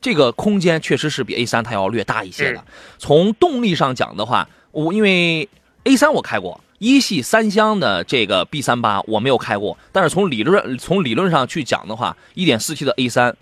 [0.00, 2.64] 这个空间确实是比 A 三它要略大一些的。
[2.98, 5.46] 从动力上讲的话，我因为
[5.84, 13.36] A 三我开过，一系三厢的这个 B 三八我没有开过，但是从理论从理论上去讲的话，一点四 T 的 A 三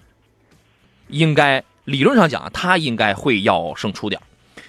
[1.09, 4.21] 应该理论上讲它应该会要胜出点。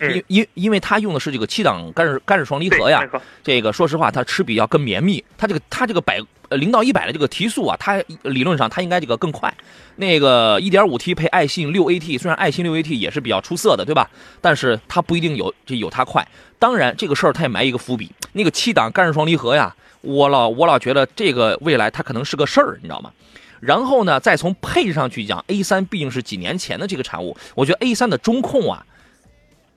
[0.01, 3.07] 因因因为它用的是这个七档干式干式双离合呀
[3.43, 9.53] 这个说实话，它齿比要更绵密，它这个它这个百呃零到一百的这个提速啊，它理论上它应该这个更快。
[9.97, 14.09] 那个一点五 T 配爱信六 AT，虽然爱信六 AT 也是比较出色的，对吧？
[14.39, 16.27] 但是它不一定有这有它快。
[16.57, 23.11] 当然这个事儿它也埋一个伏笔，那个七档干式双离合呀，我老我老觉得这个未来它可能是个事儿，你知道吗？
[23.59, 28.83] 然后呢，再从配置上去讲，A 三毕竟是几年前的这个产物，我觉得 A 三的中控啊，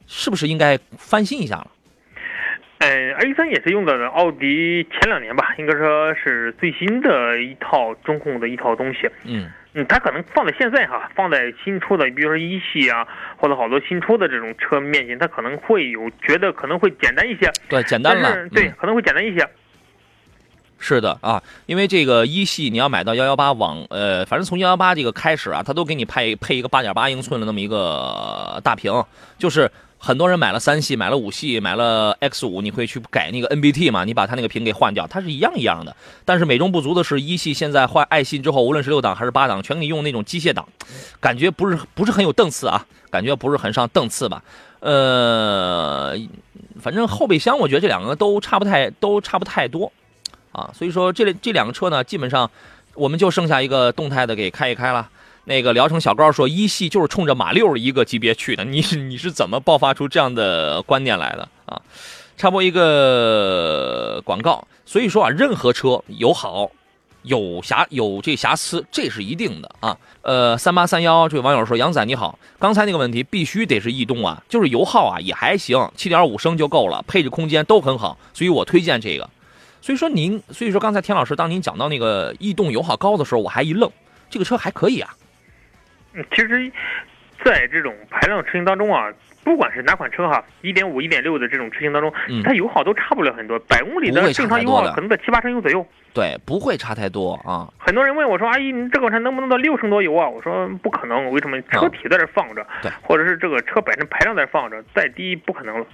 [0.07, 1.67] 是不是应该翻新一下了？
[2.79, 9.09] 嗯，A 三也是用的奥迪前两年吧，应该说是最新的一套中控的一套东西。
[9.25, 19.49] 嗯嗯，它可能放在现在哈，放在新出的，比如说一系啊，或者好多新出的这种车面前，它可能会有觉得可能会简单一些，对，简单了对嗯，可能会简单一些。
[20.79, 28.93] 是的啊，因为这个一系你要买到幺幺八网，呃，反正从幺幺八这个开始啊，它都给你配配一个八点八英寸的那么一个大屏，
[29.39, 29.71] 就是
[30.05, 34.05] 很多人买了三系，买了五系，买了 X 五，你会去改那个 NBT 嘛？
[34.05, 35.97] 你把它那个屏给换掉，它是一样一样的。
[36.27, 40.69] 但是美中不足的是，一系现在换爱信之后，无论是六档还是八档，全给你用那种机械档，
[41.21, 44.45] 感觉不是不是很有档次啊，感觉不是很上档次吧？
[44.81, 46.15] 呃，
[46.79, 49.91] 反正后备箱我觉得这两个都差不太都差不太多。
[50.53, 52.51] 啊，所以说这这两个车呢，基本上
[52.95, 55.09] 我们就剩下一个动态的给开一开了。
[55.45, 61.81] 那个聊城小高说，一系就是冲着马六一个级别去的，你是你是怎么爆发出这样的观念来的啊？
[62.37, 66.71] 插播一个广告，所以说啊，任何车有好
[67.23, 69.97] 有瑕有这瑕疵，这是一定的啊。
[70.23, 79.29] 呃，三八三幺这位网友说，杨仔你好，刚才那个问题必须得是逸动啊，就是油耗啊也还行，七点五升就够了，配置空间都很好，所以我推荐这个。
[79.83, 83.91] 所以说您，所以说刚才田老师当您讲到那个逸动油耗高的时候，我还一愣，
[84.31, 85.15] 这个车还可以啊。
[86.15, 86.71] 嗯，其实，
[87.45, 95.87] 在这种排量车型当中啊，不管是哪款车哈，一点五、一点六的这种车型当中，嗯它油耗都差不了很多，百公里不会差的正常油太多的耗可能在七八升油左右。
[96.15, 97.69] 对，不会差太多啊。
[97.77, 101.61] 很多人问我说：“阿姨，你这款车能不能到六升多油啊？”我说：“不可能，为什么？
[101.63, 105.85] 车体在这放着，对或者是这个车本身排量在这放着，再低不可能了。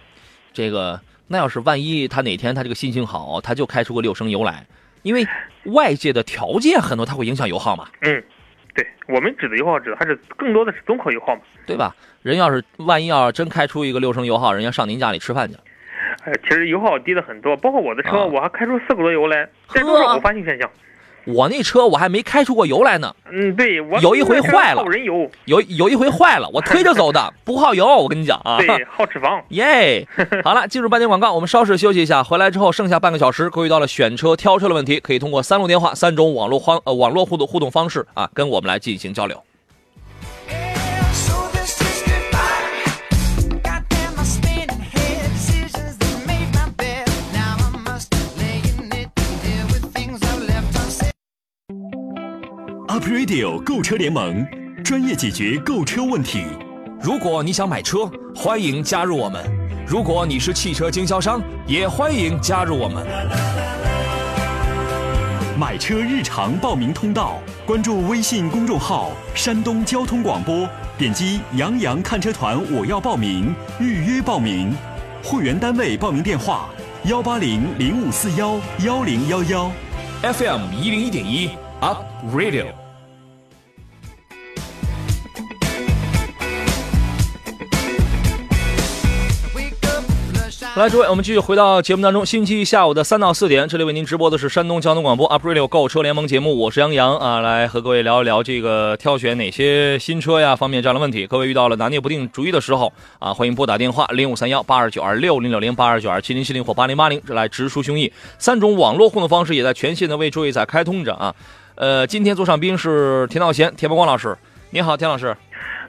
[0.52, 4.66] 这个那要是万一他哪天他这个心情好，他就开出个六升油来，
[5.02, 5.26] 因为
[5.64, 8.22] 外界的条件很多，它会影响油耗嘛，”嗯，
[8.74, 11.42] 对我们指的油耗指的还是更多的是综合油耗嘛。
[11.66, 11.94] 对吧？
[12.22, 15.56] 人要是万一要是真开出一个六升油耗，人家上您家里吃饭去
[16.24, 20.68] 哎，呃，其实油耗低的很多，包括我的车，啊我还开出四个多油来，这都是呵偶发性现象。
[21.34, 28.58] 我那车我还没开出过油来呢，嗯，对我有一回坏了耗人油，有有一回坏了， 我推着走的，不耗油，我跟你讲啊。
[28.58, 29.40] 对，耗脂肪。
[29.50, 30.06] 耶
[30.44, 39.42] 好了，进入半天广告，我们稍事休息一下，回来之后剩下半个小时，各位遇到了选车、挑车的问题，可以通过三路电话、三种网络方呃网络互动互动方式啊，跟我们来进行交流。
[53.00, 54.46] Up Radio 购车联盟，
[54.84, 56.44] 专业解决购车问题。
[57.00, 58.00] 如果你想买车，
[58.36, 59.40] 欢迎加入我们；
[59.86, 63.06] 如果你是汽车经销商，也欢迎加入我们。
[65.58, 74.74] 买车日常报名通道，关注微信公众号“山东交通广播”，点击“杨洋看车团”，我要报名，预约报名。
[75.24, 76.68] 会员单位报名电话：
[77.04, 79.72] 幺八零零五四幺幺零幺幺。
[80.22, 81.48] FM 一零一点一
[81.80, 82.02] Up
[82.36, 82.66] Radio。
[90.80, 92.24] 来，诸位，我们继续回到节目当中。
[92.24, 101.26] 星期一下午的三到四点，这里为您直播的是山东交通广播 Up Radio 购车联盟节目，我是杨洋啊，来和各位聊一聊这个挑选哪些新车呀方面这样的问题。
[101.26, 108.10] 各位遇到了拿捏不定主意的时候啊，欢迎拨打电话零五三幺八二九二六零六零八二九二七零七零或八零八零来直抒胸臆。
[108.38, 111.34] 三种网络互动方式也在全线的为诸位在开通着啊。
[111.74, 114.34] 呃，今天座上宾是田道贤、田伯光老师，
[114.70, 115.36] 你好，田老师。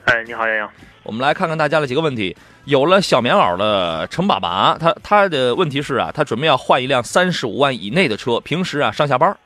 [0.04, 0.68] 哎，你好，杨洋。
[1.02, 2.36] 我们来看看大家的几个问题。
[2.64, 9.36] 有了小棉袄的陈爸爸，他他的问题是啊，他准备要换一辆三十五万以内的车，平时啊上下班，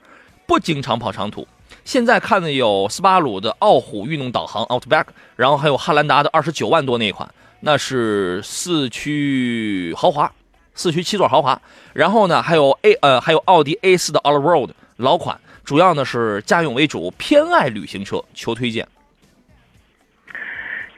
[0.47, 1.49] 不经常跑长途。
[1.83, 7.27] 现在看的有斯巴鲁的傲虎运动导航 Outback，然后还有汉兰达的二十九万多那一款，
[7.61, 10.31] 那是四驱豪华，
[10.75, 11.59] 四驱七座豪华。
[11.95, 18.87] 然后呢，还有 A 呃还有奥迪 A 四的 All Road 老款，主要呢是家用为主，偏爱旅行车，求推荐。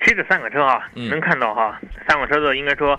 [0.09, 2.99] 其实这三款车啊，嗯能看到哈，三款车子应该说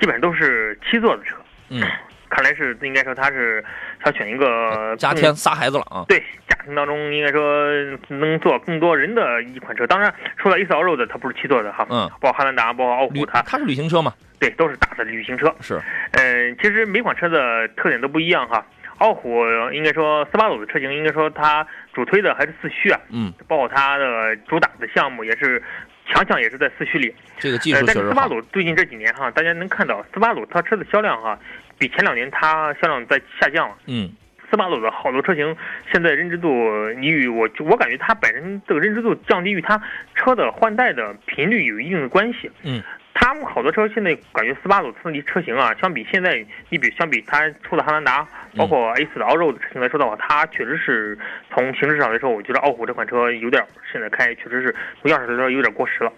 [0.00, 1.36] 基本上都是七座的车。
[1.68, 1.80] 嗯，
[2.28, 3.64] 看来是应该说他是
[4.02, 6.04] 想选一个更家庭仨孩子了啊。
[6.08, 6.18] 对
[6.48, 7.70] 家庭当中应该说
[8.08, 9.86] 能坐更多人的一款车。
[9.86, 14.12] 当然，说到 A 四 All Road，它不是七座的哈，嗯，包括汉兰达，包括傲旅虎，它它是旅行车嘛？
[14.40, 15.54] 对都是大的旅行车。
[15.60, 15.80] 是，
[16.12, 18.66] 嗯，其实每款车的特点都不一样哈。
[18.98, 25.62] 奥虎应该说斯巴鲁的车型，应该说它主推的还是四驱啊，嗯，包括它的主打的项目也是
[26.08, 27.14] 强项也是在四驱里。
[27.38, 28.26] 这个技术，呃但是斯巴。
[28.26, 31.38] 鲁最近这几年哈，大家能看到斯巴鲁它车的销量哈，
[31.78, 33.76] 比前两年它销量在下降了。
[33.86, 34.10] 嗯
[34.50, 35.54] 斯巴鲁的好多车型
[35.92, 36.48] 现在认知度，
[36.96, 39.78] 你与我我感觉它本身这个认知度降低与它
[40.14, 42.50] 车的换代的频率有一定的关系。
[42.62, 42.82] 嗯，
[43.20, 48.24] 他们好多车现在感觉斯巴鲁自己车型啊，相比现在你比相比它出的汉兰达，
[48.56, 51.18] 包括 A 四的 Allroad 的车型来说的话，它确实是
[51.52, 53.60] 从形式上来说，我觉得傲虎这款车有点
[53.92, 56.12] 现在开确实是从样式来说有点过时了。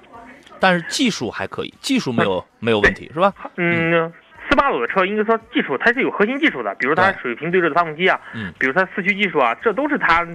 [0.58, 3.32] 但是技术还可以，技术没有没有问题，是吧？
[3.56, 4.12] 嗯，
[4.50, 8.52] 斯巴鲁的车应该说技术它是有核心技术的，比如它水平对置的发动机啊，嗯。
[8.58, 10.26] 比如它四驱技术啊，这都是它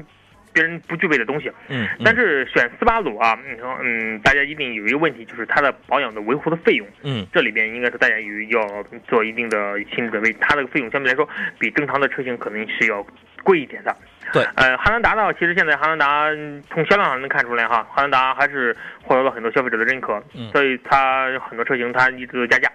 [0.56, 1.52] 别人不具备的东西。
[1.68, 2.02] 嗯，嗯。
[2.06, 7.28] 但是选斯巴鲁啊，你说，嗯，大家一定有一个问题，就是它的保养的维护的费用，嗯。
[7.34, 11.28] 这里边应该是大家有要做一定的心理准备，它的费用相对来说
[11.60, 13.06] 比正常的车型可能是要
[13.44, 13.94] 贵一点的。
[14.34, 20.50] 对，呃，汉兰达呢，其实现在汉兰达嗯从销量上能看出来哈，汉兰达还是获得了很多消费者的认可，嗯。
[20.52, 22.72] 所以它很多车型它一直都加价，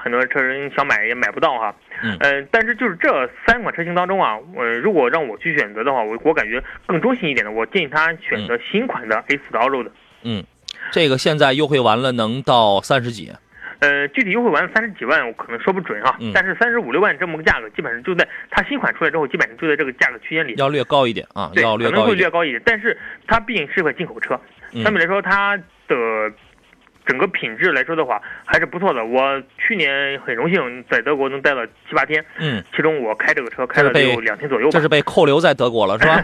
[0.00, 1.74] 很多车人想买也买不到哈。
[2.02, 9.90] 嗯呃，但是就是这三款车型当中啊，呃，如果让我去选择的话，我我感觉更中性一点的，我建议他选择新款的 A 4的 Allroad。
[10.22, 10.44] 嗯，
[10.92, 13.32] 这个现在优惠完了能到三十几，
[13.80, 20.54] 呃，具体优惠完三十几万，我可能说不准啊，嗯但是三十五六万这么个价格，基本上就在它新款出来之后，基本上就在这个价格区间里。
[20.56, 22.58] 要略高一点啊，对，要可能会略高一点。
[22.58, 24.40] 略高一点，但是它毕竟是个进口车，
[24.72, 25.56] 嗯相比来说它
[25.88, 26.32] 的
[27.08, 29.04] 整个品质来说的话还是不错的。
[29.04, 34.80] 我去年很荣幸在德国能待了七八天，嗯，其中我开这个车开了得有两天左右吧这。
[34.80, 36.14] 是被扣留在德国了是吧？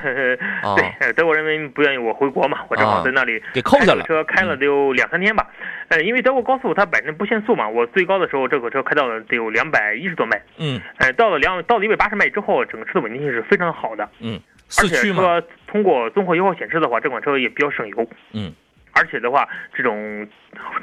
[0.62, 4.04] 啊 对，呃德国人民不愿意我回国嘛，我正好在那里给扣下了。
[4.04, 5.48] 车开了得有两三天吧。
[5.88, 10.40] 呃，因为德国高速它本身不限速嘛，我最高的时候这个车开到了得有两百一十多迈。
[10.58, 14.08] 嗯呃，到了两到了一百八十迈之后，整个车的稳定性是非常好的。
[14.20, 14.38] 嗯，
[14.78, 18.08] 而且四驱嘛，说通过综合油耗显示的话，这款车也比较省油。
[18.32, 18.52] 嗯，
[18.94, 20.26] 而且的话，这种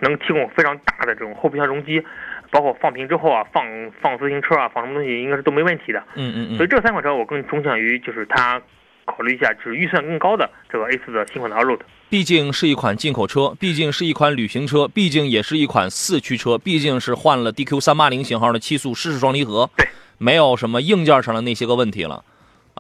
[0.01, 2.03] 能提供非常大的这种后备箱容积，
[2.49, 3.63] 包括放平之后啊，放
[4.01, 6.03] 放自行车啊，放什么东西应该是都没问题的。
[6.15, 8.61] 嗯嗯嗯，所以这三款车我更倾向于就是它
[9.05, 11.79] 考虑一下，就是预算更高的这个 A 4的新款的 Allroad。
[12.09, 22.25] 毕竟是一款进口车，毕竟是一款旅行车，毕竟也是一款四驱车，毕竟是换了 DQ 三八零型号的七速湿式双离合，对，没有什么硬件上的那些个问题了。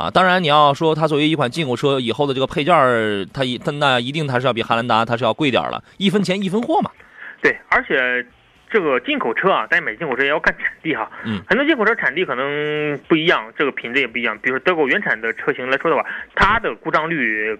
[0.01, 6.89] 啊，当然你要说它作为一款进口车，以后的这个配件儿，它一它那一定它是要比汉兰达它是要贵点儿了，一分钱一分货嘛。
[7.41, 8.25] 对，而且
[8.71, 11.07] 这个进口车啊，大家买进口车也要看产地哈。
[11.23, 14.35] 嗯，很多进口车产地可能不一样，这个品质也不一样。
[14.39, 17.59] 比如说德国原产的车型来说的话，它的故障率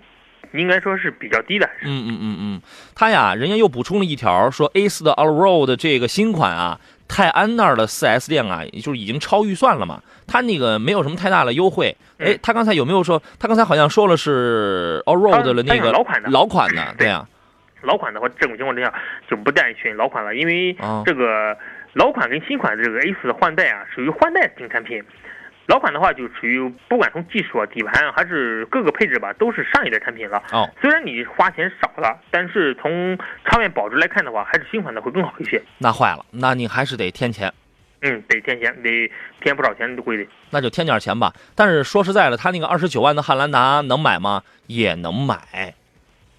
[0.54, 1.70] 应该说是比较低的。
[1.84, 2.62] 嗯嗯嗯嗯，
[2.96, 6.80] 它呀，人家又补充了一条，说 A 4的 Allroad 这个新款啊，
[7.14, 11.94] 泰安那儿的 4S 店啊，就是已经超预算了嘛，它那个没有什么太大的优惠。
[12.18, 13.22] 哎嗯，他刚才有没有说？
[13.38, 17.28] 他刚才好像说了是 Allroad 的那个老款的老款的， 对对呀，
[17.82, 18.94] 老款的话，这种情况之下
[19.30, 21.58] 就不建议选老款了，因为啊这个
[21.94, 25.04] 老款跟新款的这个 A 4的换代啊，属于换代型产品。
[25.72, 30.44] 老款的话就属于不管从技术啊、底盘啊，还是各个配置吧，都是上一代产品了。
[30.52, 35.62] 哦，虽然你花钱少了，但是从长远保值来看的话，还是新款的会更好一些。
[35.78, 37.54] 那坏了，那你还是得添钱，
[38.02, 40.30] 嗯，得添钱，得添不少钱都贵的。
[40.50, 41.34] 那就添点钱吧。
[41.56, 44.44] 但是说实在的，他那个二十九万的汉兰达能买吗？
[44.68, 45.74] 也能买，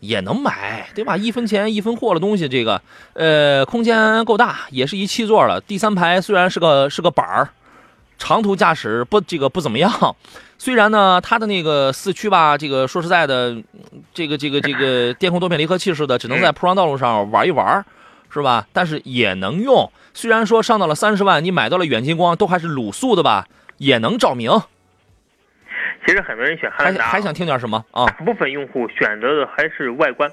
[0.01, 1.17] 也能买，对吧？
[1.17, 2.83] 一分钱一分货的东西，这个
[3.15, 5.59] 呃，空间够大，也是一七座了。
[5.59, 7.49] 第三排虽然是个是个板儿，
[8.19, 9.91] 长途驾驶不这个不怎么样。
[10.59, 13.65] 虽然呢，它的那个四驱吧，这个说实在的，嗯
[14.15, 17.85] 这个这个这个电控多片离合器似的，只能在铺装道路上玩一玩，
[18.31, 18.67] 是吧？
[18.73, 19.91] 但是也能用。
[20.15, 23.49] 虽然说上到了三十万，你买到了远近光都还是卤素的吧，
[23.79, 24.53] 也能照明。
[26.07, 30.31] 其实很多人选汉兰达，还还想听点什么啊大部分用户选择的还是外观。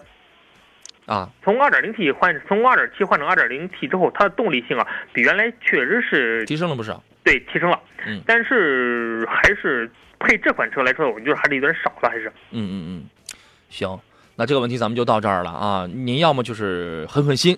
[1.05, 1.27] 啊？
[1.43, 7.03] 从 2.0T 换从2.7换成 2.0T 之后，它的动力性啊，比原来确实是提升了不少。
[7.29, 9.89] 对提升了，嗯但是还是
[10.19, 12.27] 配这款车来说，我觉得还是有点少了，还是。
[12.49, 13.09] 嗯嗯嗯，
[13.69, 13.99] 行，
[14.35, 15.87] 那这个问题咱们就到这儿了啊。
[15.87, 17.55] 您要么就是狠狠心，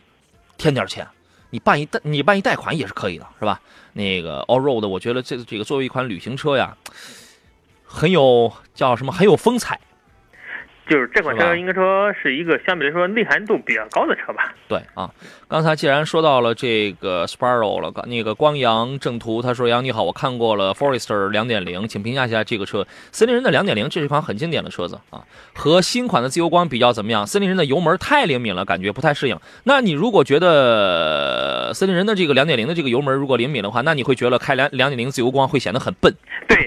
[0.58, 1.08] 添点钱，
[1.52, 3.62] 你办一贷你办一贷款也是可以的，是吧？
[3.94, 6.76] 那个 All Road，我觉得这这个作为一款旅行车呀，
[7.86, 9.80] 很有叫什么很有风采。
[10.92, 14.54] 就是这款车应该说是一个相对来说内涵度比较高的车吧。
[14.68, 15.10] 对啊，
[15.48, 22.86] 刚才既然说到了这个 Sparrow 了，那个光阳正途他说：“杨你好，我看过了 Forester 2.0，请评价一下这个车。
[23.14, 25.24] 森林人的2.0，这是一款很经典的车子啊，
[25.56, 27.26] 和新款的自由光比较怎么样？
[27.26, 29.40] 森林人的油门太灵敏了，感觉不太适应。
[29.64, 36.14] 那你如果觉得森林人的这个2.0的这个油门如果灵敏的话，那你会觉得开两2.0自由光会显得很笨。
[36.50, 36.61] 对，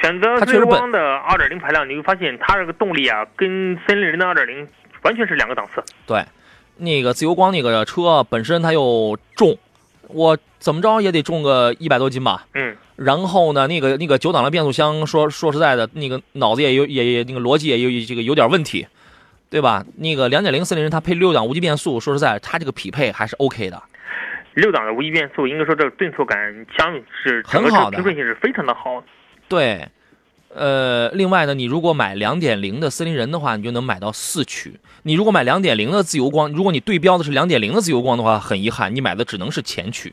[0.00, 4.66] 选择自它确实笨由光的二点零排量，你会发现它这个动力啊，跟森林人的二点零
[5.02, 5.82] 完全是两个档次。
[6.06, 6.24] 对，
[6.76, 9.58] 那个自由光那个车本身它又重，
[10.08, 12.46] 我怎么着也得重个一百多斤吧。
[12.54, 18.86] 嗯，然后呢，那个那个九档的变速箱，说说实在的，那个脑子也有也也那个逻辑也有这个有点问题，
[19.50, 19.84] 对吧？
[19.96, 23.82] 那个两点零森林人它配六档无级变速，说实在，它这个匹配还是 OK 的。
[24.54, 29.02] 六档的无级变速，应该说这个顿挫感相是整个很好的车平顺性是非常的好。
[29.48, 29.88] 对，
[30.54, 34.78] 呃，另外呢，你如果买两点零的森林人的话，你就能买到四驱。
[35.04, 40.12] 你如果买两点零的自由光，如果你对标的是两点零的自由光的话，很遗憾，你买的只能是前驱。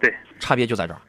[0.00, 1.00] 对，差别就在这儿。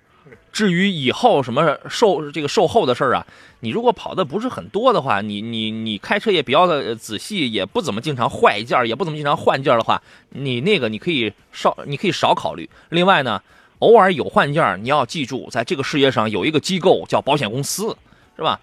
[0.51, 3.25] 至于以后什么售这个售后的事儿啊，
[3.61, 12.69] 你如果跑的不是很多的话，你你你开车也比较的仔细，也不怎么经常坏一件儿，也不怎么经常换件儿的话，你那个你可以少你可以少考虑。
[12.89, 13.41] 另外呢，
[13.79, 17.97] 偶尔有换件儿，你要记住，在这个世界上有一个机构叫保险公司，
[18.35, 18.59] 是吧？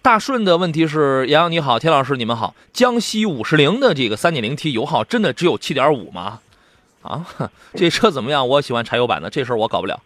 [0.00, 6.40] 大顺的问题是，杨洋你好，田老师你们好，江西五十铃的这个三点零 T 油耗真的只有七点五吗？
[7.02, 7.24] 啊，
[7.74, 8.48] 这车怎么样？
[8.48, 10.00] 我喜欢柴油版的，这事儿我搞不了。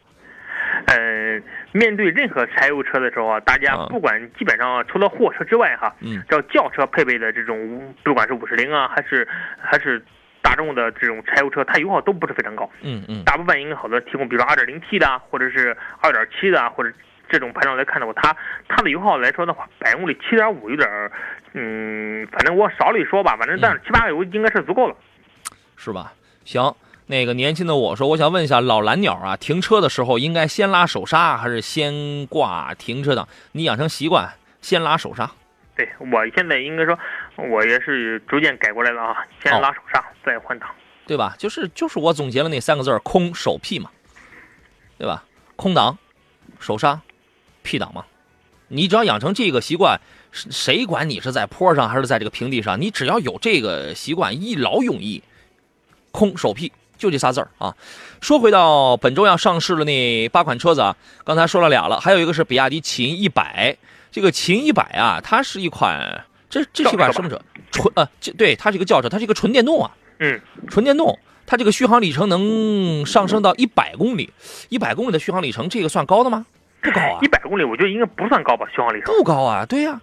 [0.87, 1.43] 嗯，
[1.73, 9.27] 面对任何柴油车的时候啊，大家啊不管基本上除了货车之外哈，嗯只要轿车配备的这种，不管是五十铃啊，还是
[9.59, 10.03] 还是
[10.47, 12.71] 大众的这种柴油车，它油耗都不是非常高。
[12.81, 16.93] 嗯嗯，大部分应该好多提供，比如说 2.0T 的啊，或者是2.7的啊，或者
[17.29, 18.37] 这种排量来看的话，它
[18.69, 20.89] 它的油耗来说的话，百公里7.5有点，
[21.55, 24.95] 嗯，反正我少里说吧，反正但是七八个油应该是足够了。
[25.77, 26.13] 是吧？
[26.45, 26.73] 行，
[27.07, 33.27] 那个年轻的我说，我想问一下老蓝鸟啊，停车的时候应该先拉手刹还是先挂停车档？
[33.51, 34.31] 你养成习惯，
[34.61, 35.29] 先拉手刹。
[35.77, 36.99] 对我现在应该说，
[37.37, 40.69] 我也是逐渐改过来了啊，先哦拉手刹，再换挡。
[41.07, 41.37] 对吧？
[41.39, 43.91] 就是就是我总结了那三个字儿空手 P 嘛，
[44.99, 45.23] 对吧？
[45.55, 45.99] 空档、
[46.59, 47.01] 手刹、
[47.63, 48.05] P 档嘛。
[48.69, 50.01] 你只要养成这个习惯，
[50.33, 55.23] 谁谁管你是在坡上还是在这个平地上，你只要有这个习惯，一劳永逸。
[56.11, 57.77] 空手 P 就这仨字儿啊。
[58.21, 63.77] 说回到本周要上市的那八款车子啊，刚才说了俩了，还有一个是比亚迪秦一百。
[64.17, 67.39] 这个秦一百啊，它是一款，这这是一款什么车？
[67.71, 69.91] 纯呃，这对，它是一个轿车，它是一个纯电动啊。
[70.21, 74.33] 嗯，纯电动，它这个续航里程能上升到一百公里，
[74.71, 76.47] 一百公里的续航里程，这个算高的吗？
[76.81, 79.15] 不高啊一，百公里我觉得应该不算高吧，续航里程。
[79.15, 80.01] 不高啊，对呀、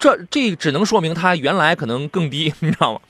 [0.00, 3.00] 这这只能说明它原来可能更低，你知道吗？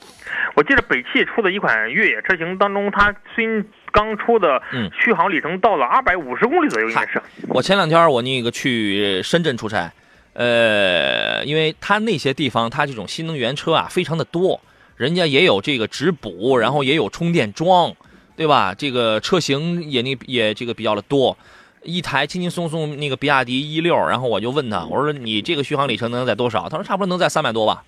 [0.53, 7.19] 我记得北汽出的一款越野车型当中，它虽刚出的嗯续航里程到了二百五十公里左右，应该是。
[7.47, 9.91] 我前两天我那个去深圳出差，
[10.33, 14.59] 呃，因为它那些地方它这种新能源车啊非常的多，
[14.95, 17.95] 人家也有这个直补，然后也有充电桩，
[18.35, 18.73] 对吧？
[18.73, 21.37] 这个车型也那也这个比较的多。
[21.83, 26.69] 一台轻轻松松那个比亚迪 E 六，然后我就问他，我说你这个续航里程能在多少？
[26.69, 27.83] 他说差不多能在三百多吧，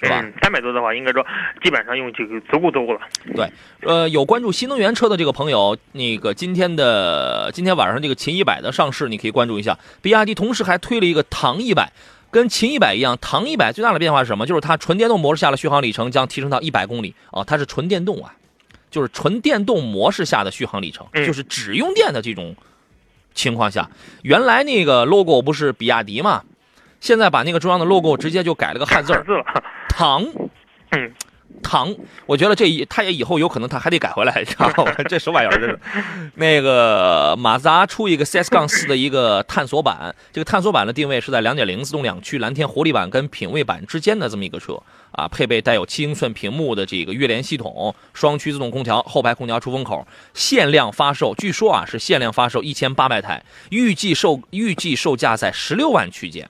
[0.00, 0.20] 是吧？
[0.22, 1.24] 嗯，三百多的话，应该说
[1.62, 3.00] 基本上用这个足够足够了。
[3.34, 3.50] 对，
[3.82, 9.78] 呃，有关注新能源车的这个朋友，那个今天的今天晚上这个秦一百的上市，你可以关注一下。
[10.00, 11.92] 比亚迪同时还推了一个唐一百，
[12.30, 14.46] 跟秦一百一样，唐一百最大的变化是什么？
[14.46, 18.34] 就是它纯电动模式下的续航里程将提升到一百公里啊，它是纯电动啊，
[18.90, 22.54] 就是纯电动模式下的续航里程，嗯就是只用电的这种
[23.34, 23.90] 情况下，
[24.22, 26.44] 原来那个 logo 不是比亚迪嘛？
[27.00, 29.44] 现在把那个中央的 logo 直接就改了个汉字儿字了
[29.88, 30.24] ，“唐
[30.90, 31.12] 嗯，”，
[31.62, 31.94] 唐。
[32.26, 34.92] 我觉得这一他也以后有可能他还得改回来，知道吗？
[35.08, 35.58] 这什么玩意儿？
[35.58, 35.78] 这是
[36.34, 44.80] 那个马自达出一个 CS 杠四的一个探索版，这个探索版的定位是在2.0自动两驱蓝天活力版跟品味版之间的这么一个车
[45.12, 56.48] 啊，配备带有七英寸屏幕的这个悦联系统，双区自动空调，后排空调出风口，限量发售，据说啊是限量发售一千八百台，预计售预计售价在十六万区间。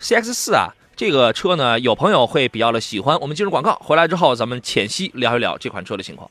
[0.00, 3.18] CX 四啊，这个车呢，有朋友会比较的喜欢。
[3.20, 6.30] 我们进入广告，回来之后咱们浅析聊一聊这款车的情况。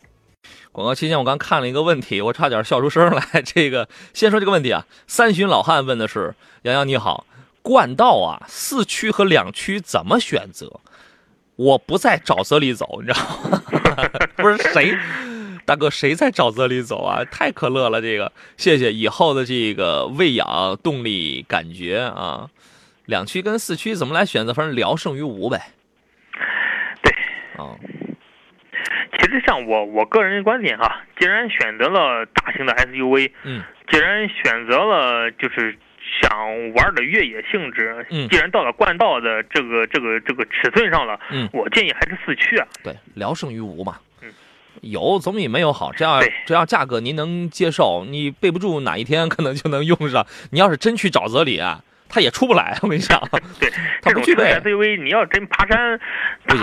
[0.72, 3.42] 广告期间，我刚看了一个问题，我差点笑出声来。
[3.44, 7.26] 这个先说这个问题啊，三旬老汉问的是：杨洋你好，
[7.62, 10.80] 冠道啊，四驱和两驱怎么选择？
[11.56, 13.62] 我不在沼泽里走，你知道吗？
[14.36, 14.94] 不是谁，
[15.66, 17.24] 大哥谁在沼泽里走啊？
[17.32, 18.92] 太可乐了，这个谢谢。
[18.92, 22.50] 以后的这个喂养动力感觉啊，
[23.06, 24.54] 两驱跟四驱怎么来选择？
[24.54, 25.62] 反正聊胜于无呗。
[27.02, 27.14] 对。
[27.64, 27.76] 啊，
[29.20, 35.78] 其实像我我个人的观点哈，既然选择了大型的 SUV，嗯，既然选择了就是
[36.22, 42.68] 想玩的越野性质，嗯既然到了冠道的这个这个这个尺寸上了，嗯我建议还是四驱啊。
[42.84, 43.98] 对，聊胜于无嘛。
[44.22, 44.32] 嗯，
[44.82, 45.92] 有总比没有好。
[45.94, 50.26] 只要只要价格您能接受，你备不住哪一天可能就能用上。
[50.52, 52.78] 你要是真去沼泽里啊，它也出不来。
[52.82, 53.22] 我跟你讲，
[53.60, 53.70] 对，
[54.02, 56.00] 它不具备这种车的 SUV，你要真爬山，
[56.48, 56.56] 它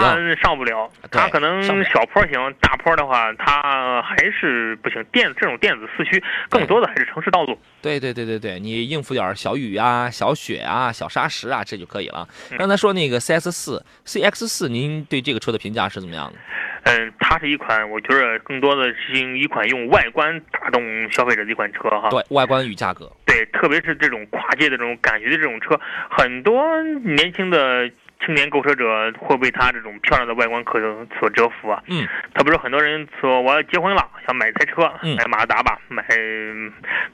[0.43, 5.03] 上不了，它可能小坡行，大坡的话，它还是不行。
[5.13, 7.59] 电这种电子四驱，更多的还是城市道路。
[7.81, 12.27] 对对对对对，你应付点小雨啊、小雪啊、小沙石啊，这就可以了。
[12.51, 16.39] 嗯刚才说那个 CS 四、CX 四，您对这个车的评价是怎么样的？
[16.85, 22.11] 嗯，它是一款，我觉得更多的是一款用外观打动消费者的一款车哈。
[22.11, 25.79] 对外观与价格，对，特别是这种跨界的这种感觉的这种车，
[26.11, 27.89] 很多年轻的
[28.25, 30.79] 青年购车者会被它这种漂亮的外观可
[31.19, 31.83] 所折服啊。
[31.89, 35.17] 嗯，他不是很多人说我要结婚了，想买台车，嗯。
[35.17, 36.05] 买马自达吧，买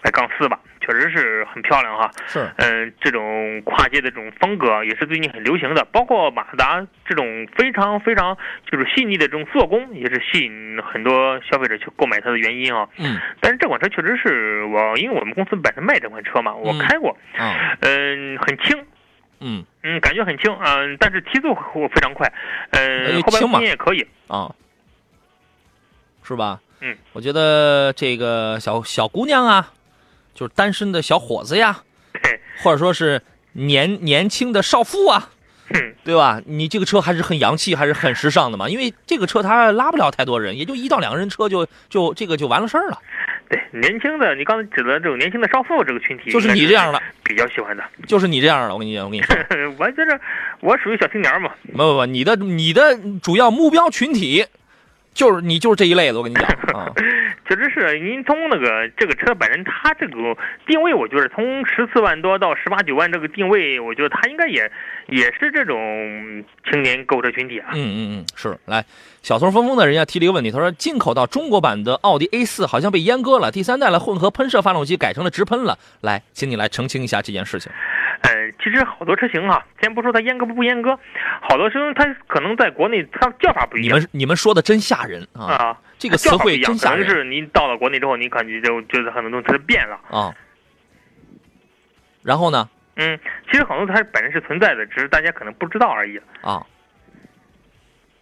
[0.03, 2.11] 买杠四吧，确实是很漂亮哈。
[2.27, 2.49] 是。
[2.57, 8.37] 嗯，这种跨界的这种风格也是最近很流行的，包括马自达这种非常非常
[8.71, 12.89] 就是细腻的这种做工，也是吸引很多消费者去购买它的原因啊。
[12.99, 13.19] 嗯。
[13.41, 16.79] 但是这款车确实是我，因为我们公司本身卖这款车嘛，我嗯。
[16.79, 17.77] 开过，啊。
[17.81, 18.77] 嗯，很轻，
[19.41, 22.27] 嗯嗯，感觉很轻，嗯，但是提速会非常快，
[22.71, 22.81] 哎
[23.11, 24.55] 嗯，后排轻嘛空也可以，啊，
[26.23, 26.61] 是吧？
[26.81, 29.73] 嗯，我觉得这个小小姑娘啊，
[30.35, 31.83] 就是单身的小伙子呀，
[32.23, 33.23] 对， 或者说是
[33.53, 35.31] 年年轻的少妇啊，
[35.71, 36.41] 哼，对吧？
[36.47, 38.69] 你这个车还是很洋气，还是很时尚的嘛。
[38.69, 42.99] 因为这个车它拉不了太多人，也就一到两个人车就就这个就完了事儿了。
[43.49, 48.75] 对，年轻的，你刚才指的这种年轻的少妇这个群体，就是你这样的，比较喜欢的，就是你这样的。
[48.75, 49.37] 我跟你讲，我跟你说，
[49.79, 50.21] 我觉着
[50.61, 54.45] 我属于小青年嘛，不不不，你的你的主要目标群体
[55.15, 56.19] 就是你就是这一类的。
[56.19, 56.45] 我跟你讲
[56.79, 56.93] 啊，
[57.49, 60.37] 确实是您从那个这个车本身，它这个
[60.67, 64.71] 定位，我觉得从十四万多到十八九万这个定位，我觉得它应该也
[65.09, 67.71] 也是这种青年购车群体啊。
[67.73, 68.57] 嗯嗯嗯，是。
[68.67, 68.85] 来，
[69.29, 75.79] 小松峰峰的人家提了一个问题，他说进口到中国版的奥迪 A 四好像被阉割了，第三代的混合喷射发动机改成了直喷了。
[76.01, 77.71] 来，请你来澄清一下这件事情。
[78.23, 80.99] 嗯，其实好多车型哈，先不说它阉割不阉割，
[81.43, 85.45] 好多车型它可能在国内它叫法不一样你们你们说的真吓人啊！
[85.45, 90.01] 啊，这个词汇真吓人可能是您到了国内之后，你感觉就觉得很多东西它就变了。
[90.09, 90.35] 啊。
[92.23, 92.67] 然后呢？
[92.97, 93.21] 嗯，
[93.51, 96.19] 其实很多它本身是存在的，只是大家可能不知道而已。
[96.41, 96.65] 啊。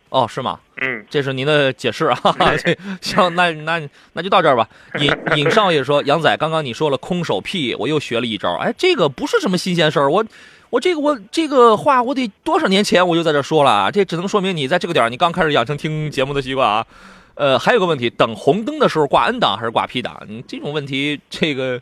[0.08, 0.58] 哦，是吗？
[0.80, 2.18] 嗯，这是您的解释啊。
[2.62, 3.80] 这行，那那
[4.12, 4.68] 那就到这儿吧。
[5.00, 8.54] 尹 尹少爷说：“杨仔，刚刚你说了空手屁，我又学了一招。
[8.56, 10.24] 哎，这个不是什么新鲜事儿，我
[10.70, 16.86] 我这个我这个话我得多少年前我就在这说了啊，这只能说明你在这个点儿你刚开始养成听节目的习惯啊。
[17.34, 20.22] 呃，还有个问题，等红灯的时候挂 N 档还是挂 P 档？
[20.26, 21.78] 你这种问题，这个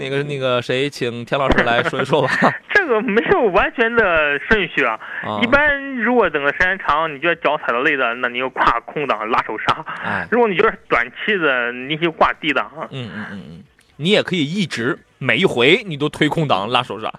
[0.00, 2.30] 那个那个谁，请田老师来说一说吧。
[2.72, 4.98] 这个没有完全的顺序啊。
[5.22, 12.70] 啊一般如果等的时间长，你觉得脚踩到累的，那你就挂空档拉手刹；哎，如果你觉得短期的，你就挂 D 档。
[12.90, 13.64] 嗯嗯嗯嗯，
[13.96, 17.12] 你也可以一直每一回你都推空档拉手刹。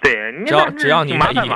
[0.00, 1.50] 对，你只要只要你愿意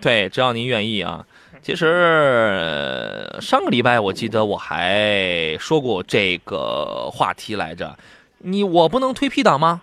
[0.00, 1.24] 对，只要您愿意啊。
[1.62, 7.96] 其实呃上个礼拜我记得我还说过这个话题来着，
[8.38, 9.82] 你我不能推 P 档吗？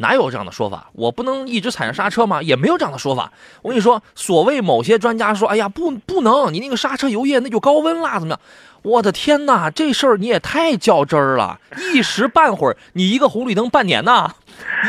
[0.00, 0.88] 哪有这样的说法？
[0.92, 2.42] 我不能一直踩着刹车吗？
[2.42, 3.30] 也没有这样的说法。
[3.60, 8.40] 我跟你说，所谓某些专家说，哎呀，不不能，你那个刹车油液那就高温啦，怎么样？
[8.82, 11.60] 我的天哪，这事儿你也太较真儿了，
[11.92, 14.34] 一时半会儿你一个红绿灯半年呐，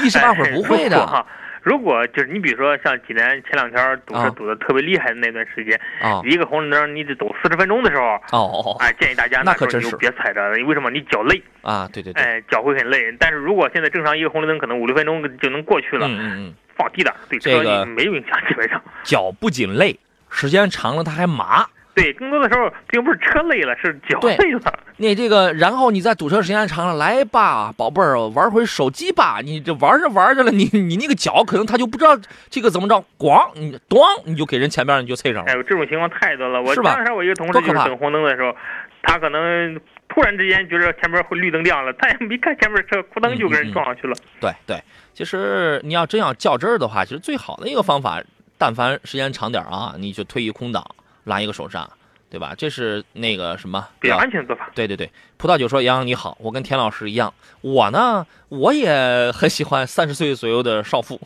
[0.01, 1.25] 一时半会儿不会的。
[1.61, 10.89] 如果就是你比如说像济南前两天堵啊车堵得特别厉害的那段时间，啊一个红绿灯你得走四十分钟的时候，哦建议大家那可候就别踩着，为什么？
[10.89, 13.15] 你脚累，啊，对对对，哎，脚会很累。
[13.19, 18.81] 但是如果现在正常一个红绿灯可能五六分钟就能过去了，嗯放低点，对这个车没有影响，基本上。
[19.03, 19.99] 脚不仅累，
[20.29, 21.65] 时间长了它还麻。
[22.01, 24.61] 对，更多的时候并不是车累了，是脚对累了。
[24.97, 29.39] 你这个，然后你在堵车时间长了，来吧，宝贝儿，玩会手机吧。
[29.43, 32.17] 你这玩着玩着了，你你那个脚可能他就不知道
[32.49, 35.51] 这个怎么着，咣，你咣，你就给人前面你就蹭上了。
[35.51, 36.61] 哎呦，这种情况太多了。
[36.61, 38.55] 我是吧前两天我一个同事就是等红灯的时候，
[39.03, 44.15] 他可能突然之间觉得前面会绿灯亮了，他也没看前面车，咕噔就跟人撞上去了。
[44.39, 44.79] 对对，
[45.13, 48.21] 其实你要真要较真儿的话，其实最好的一个方法，
[48.57, 50.85] 但凡时间长点儿啊，你就推一空挡，
[51.23, 51.89] 拉一个手刹，
[52.29, 52.53] 对吧？
[52.57, 54.69] 这是那个什么比较安全的做法。
[54.73, 61.19] 对对对，葡萄酒说：“杨洋你好，我跟田老师一样，我呢我也很喜欢三十岁左右的少妇。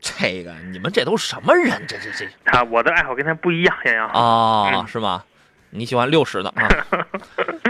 [0.00, 1.80] 这个你们这都什么人？
[1.86, 4.08] 这这这他我的爱好跟他不一样，洋洋。
[4.08, 5.22] 啊，嗯是吗？
[5.70, 6.68] 你喜欢六十的啊？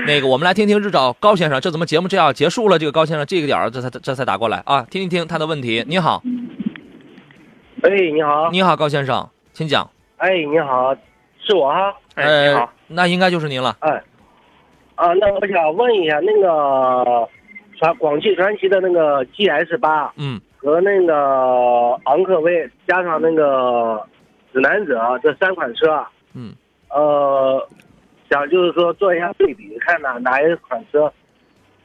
[0.07, 2.77] 那个，我们来听听日照高先生，这怎么节目这要结束了？
[2.79, 5.85] 这个高先生这个点儿这才这才打过来啊，听一听他的问题。
[5.87, 6.23] 你好，
[7.83, 9.89] 哎，你好，你好，高先生，请讲。
[10.17, 10.97] 哎，你好，
[11.53, 11.95] 是我哈。
[12.15, 13.77] 哎，呃你好，，那应该就是您了。
[13.81, 14.03] 哎，
[14.95, 17.29] 啊，那我想问一下，那个
[17.79, 24.03] 传广汽传祺的那个 GS 八嗯和那个昂科威加上那个
[24.53, 26.55] 指南者这三款车，啊嗯，
[26.89, 27.69] 呃，
[28.31, 31.13] 想就是说做一下对比，看哪哪一款车，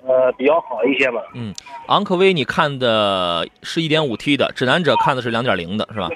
[0.06, 1.22] 呃，比较好一些嘛。
[1.34, 1.54] 嗯，
[1.88, 6.10] 昂科威你看的是一点五 T 的，指南者看的是两点零的，是吧？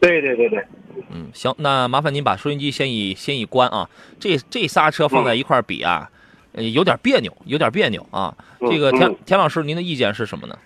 [0.00, 0.64] 对对对对，
[1.10, 3.88] 嗯，行，那麻烦您把收音机先一先一关啊。
[4.18, 6.10] 这这仨车放在一块儿比啊，
[6.52, 8.34] 呃，有点别扭，有点别扭啊。
[8.60, 10.58] 嗯这个田嗯田老师，您的意见是什么呢？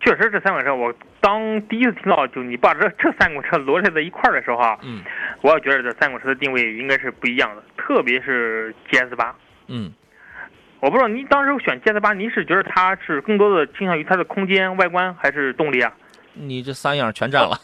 [0.00, 5.02] 确实这三款车，我当第一次听到就你把这这三款车罗列在一块儿的时候啊，嗯
[5.40, 9.34] 我也觉得这三款车的定位应该是不一样的，特别是 GS 八。
[9.68, 9.92] 嗯
[10.80, 15.92] 我不知道您当时选 GS 八，您是觉得它是更多的倾向于它的空间、外观还是动力啊？
[16.34, 17.58] 你这三样全占了。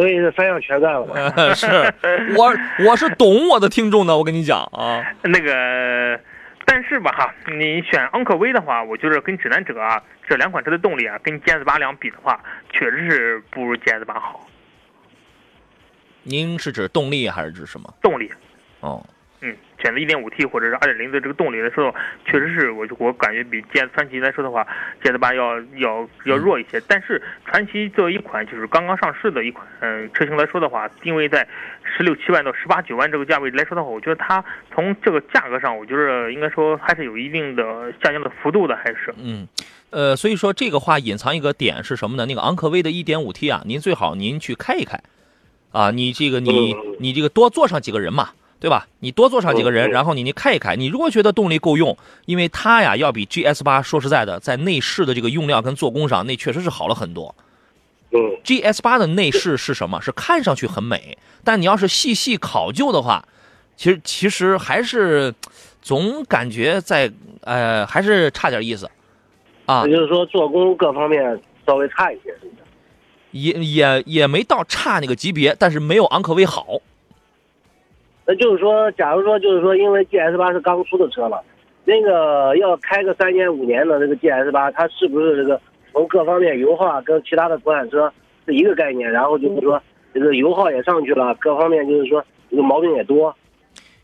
[0.00, 1.14] 所以这三样全干了嘛。
[1.36, 1.66] 呃 是
[2.34, 2.50] 我
[2.86, 5.04] 我是懂我的听众的，我跟你讲啊。
[5.22, 6.18] 那个，
[6.64, 12.42] 但是吧哈，你选昂科威的话，我觉得跟指南者啊这两款车的动力啊，跟 GS 八两比的话，
[12.72, 14.46] 确实是不如 GS 八好。
[16.22, 17.92] 您是指动力还是指什么？
[18.00, 18.30] 动力，
[18.80, 19.19] 哦，嗯，
[19.82, 24.66] 选择 1.5T 或者是2.0的这个动力来说，确实是我我感觉比 GS 传奇来说的话
[25.02, 26.80] ，GS 八要要要弱一些。
[26.86, 31.46] 但是传奇作为一款就是刚刚上市的一款嗯车型来说的话，定位在
[31.82, 39.14] 十六七万到十八九万这个价位来说的话，我觉得它从这个价格上，我觉得应该说还是有一定的下降的幅度的，还是。
[39.16, 39.48] 嗯，
[39.90, 42.26] 呃，所以说这个话隐藏一个点是什么呢？
[42.26, 45.00] 那个昂科威的 1.5T 啊，您最好您去开一开，
[45.72, 48.86] 啊，你这个你嗯你这个多坐上几个人嘛，对吧？
[48.98, 51.96] 你多坐上几个人，然后你你开一开，你如果觉得动力够用，
[52.26, 57.34] 因为它呀要比 GS 八说实在的，在内饰的这个用料跟做工上，那确实是好了很多。
[58.12, 60.00] 嗯 GS 八的内饰是什么？
[60.02, 63.24] 是看上去很美，但你要是细细考究的话，
[63.76, 65.34] 其实其实还是
[65.80, 67.10] 总感觉在
[67.42, 68.90] 呃还是差点意思
[69.64, 72.34] 啊也，就是说做工各方面稍微差一些？
[73.30, 76.80] 也也也没到差那个级别，但是没有昂科威好。
[78.30, 81.40] 那就是说，假如说就是说，因为 GS 八是刚出的车嘛，
[81.84, 85.60] 那个要开个三年五年的这个 GS 八，它是不是这个
[85.90, 88.12] 从各方面油耗啊跟其他的国产车
[88.46, 89.10] 是一个概念？
[89.10, 89.82] 然后就是说，
[90.14, 93.34] 这个油耗也上去了，各方面就是说这个毛病也多，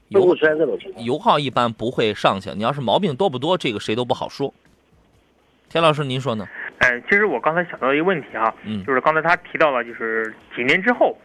[0.08, 1.04] 油会出现这种情况？
[1.04, 4.52] 油耗一般不会上去，你要是毛病多不多，这个谁都不好说。
[5.68, 6.48] 田老师，您说呢？
[6.78, 11.16] 哎，其实我刚才想到一个问题哈，嗯就是刚才他提到了，就是几年之后，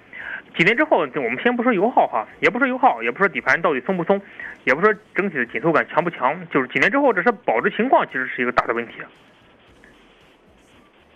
[0.55, 4.21] 几年之后，我们先不说油耗哈，也不说油耗，也不说底盘到底松不松，
[4.65, 8.93] 也不说整体的紧凑感强不强，就是几年之后，这车保值情况其实是一个大的问题。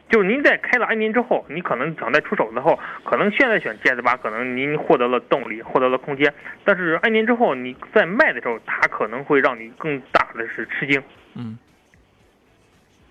[0.08, 6.32] 就是您在开了 N 年之后，你可能想再出手的后，可能现在选 GS 八，可能您获得了动力，获得了空间，
[6.64, 11.02] 但是 N 年之后你在卖的时候，它可能会让你更大的是吃惊。
[11.34, 11.58] 嗯，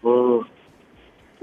[0.03, 0.45] 嗯，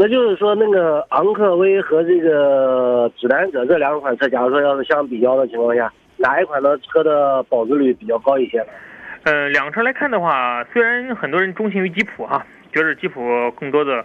[0.04, 8.66] 那就是说，那个昂科威和这个指南者这两款车，假如说要是相比较的情况下，哪一款的车的保值率比较高一些呢？
[9.26, 12.44] 呃，两个车来看的话，虽然很多人钟情于吉普哈，
[12.74, 13.22] 觉得吉普
[13.52, 14.04] 更多的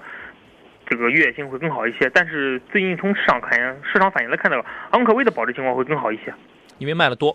[0.86, 6.24] 这个越野性会更好一些，但是最近从市场看市场反应来看的话，昂科威的保值情况会更好一些。
[6.76, 7.34] 因为卖的多。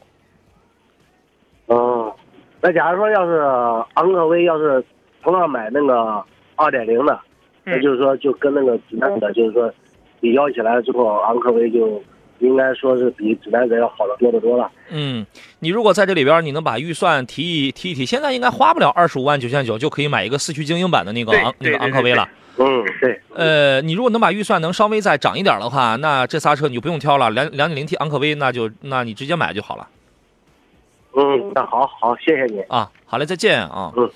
[1.66, 2.16] 哦，
[2.62, 3.40] 那假如说要是
[3.96, 4.86] 昂科威要是
[5.24, 6.24] 同样买那个
[6.58, 7.20] 二点零的，
[7.64, 9.72] 那嗯，就是说就跟那个指南者就是说
[10.20, 12.02] 比较起来之后，昂科威就
[12.40, 14.70] 应该说是比指南者要好的多得多了。
[14.90, 15.26] 嗯，
[15.60, 22.28] 你如果在这里边，你能把预算提一提一提，现在应该花不了二十五万九千九就可以买一个四驱精英版的那个昂那个昂科威了。
[22.58, 29.88] 嗯，对，呃，你如果能把预算能稍微再涨一点的话，那这仨车你就不用挑了，两两点零 T 昂科威，那就那你直接买就好了
[31.16, 32.60] 嗯，那好好，谢谢你。
[32.62, 32.90] 啊。
[33.06, 33.92] 好嘞，再见啊。
[33.96, 34.10] 嗯，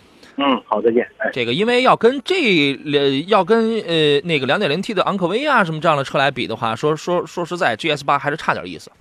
[0.65, 1.07] 好，再见。
[1.17, 8.91] 哎，这个因为要跟这呃要跟呃那个两点零 T 的昂科威啊什么这样的车来比的话，说说说实在，GS 八还是差点意思。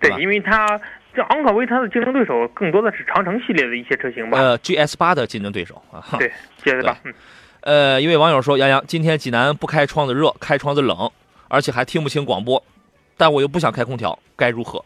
[0.00, 0.66] 对，因为它
[1.14, 4.38] 这昂科威它的竞争对手更多的是长城系列的一些车型吧。
[4.38, 6.04] 呃，GS 八的竞争对手啊。
[6.18, 6.32] 对
[6.62, 7.14] ，GS 八，嗯，
[7.60, 11.10] 呃，一位网友说：“杨洋，今天济南不开窗子热，开窗子冷，
[11.48, 12.62] 而且还听不清广播，
[13.16, 14.84] 但我又不想开空调，该如何？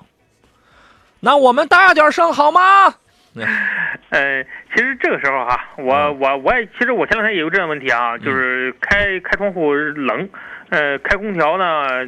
[1.20, 2.94] 那我们大点声好吗？
[4.10, 4.42] 呃，
[4.74, 10.28] 其实这个时候哈、我嗯我我也其实我前两天也有这样的问题啊，就是开开窗户冷，
[10.70, 12.04] 呃，开空调呢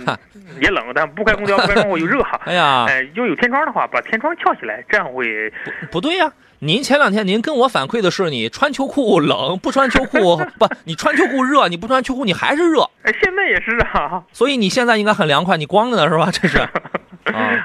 [0.60, 2.22] 也冷，但不开空调不开窗户又热。
[2.46, 5.52] 哎呀，哎，就有天窗的话，把天窗翘起来，这样会
[5.90, 14.22] 不对呀、您前两天您跟我反馈的是你穿秋裤冷，不穿秋裤 不，你穿秋裤热，你不穿秋裤你还是热，哎，现在也是啊。
[14.32, 16.30] 所以你现在应该很凉快，你光着呢是吧？
[16.30, 16.70] 这是啊，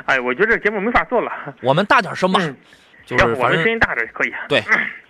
[0.06, 1.32] 哎，我觉得这节目没法做了。
[1.62, 2.56] 我们大点声吧，嗯
[3.06, 4.34] 就是我反正们声音大点可以。
[4.48, 4.64] 对，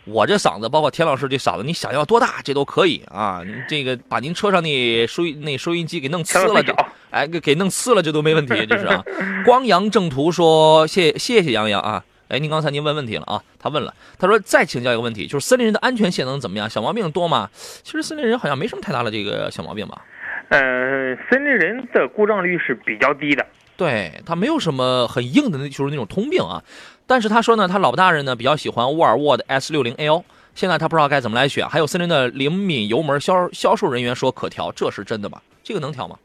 [0.06, 3.42] 我这嗓子，包括田老师这嗓子，你想要多大这都可以啊。
[3.68, 6.90] 这个把您车上那收音那收音机给弄呲了，这调到最小。
[7.12, 9.04] 哎给给弄呲了这都没问题，这是啊。
[9.46, 12.04] 光阳正途说谢谢谢杨洋啊。
[12.30, 13.44] 哎，您刚才您问问题了啊？
[13.60, 16.68] 他问了，他说再请教一个问题，就是森林人的安全性能怎么样？
[16.68, 17.50] 小毛病多吗？
[17.54, 20.02] 其实森林人好像没什么太大的这个小毛病吧？
[20.50, 23.46] 呃，森林人的故障率是比较低的。
[23.76, 26.64] 对他没有什么很硬的那，就是那种通病啊。
[27.06, 30.24] 但是他说呢，他老婆大人呢比较喜欢沃尔沃的 S 六零 L，
[30.56, 31.68] 现在他不知道该怎么来选。
[31.68, 35.42] 还有森林的灵敏油门销销售人员说可调，这是真的吗？
[35.64, 36.18] 这个能调吗？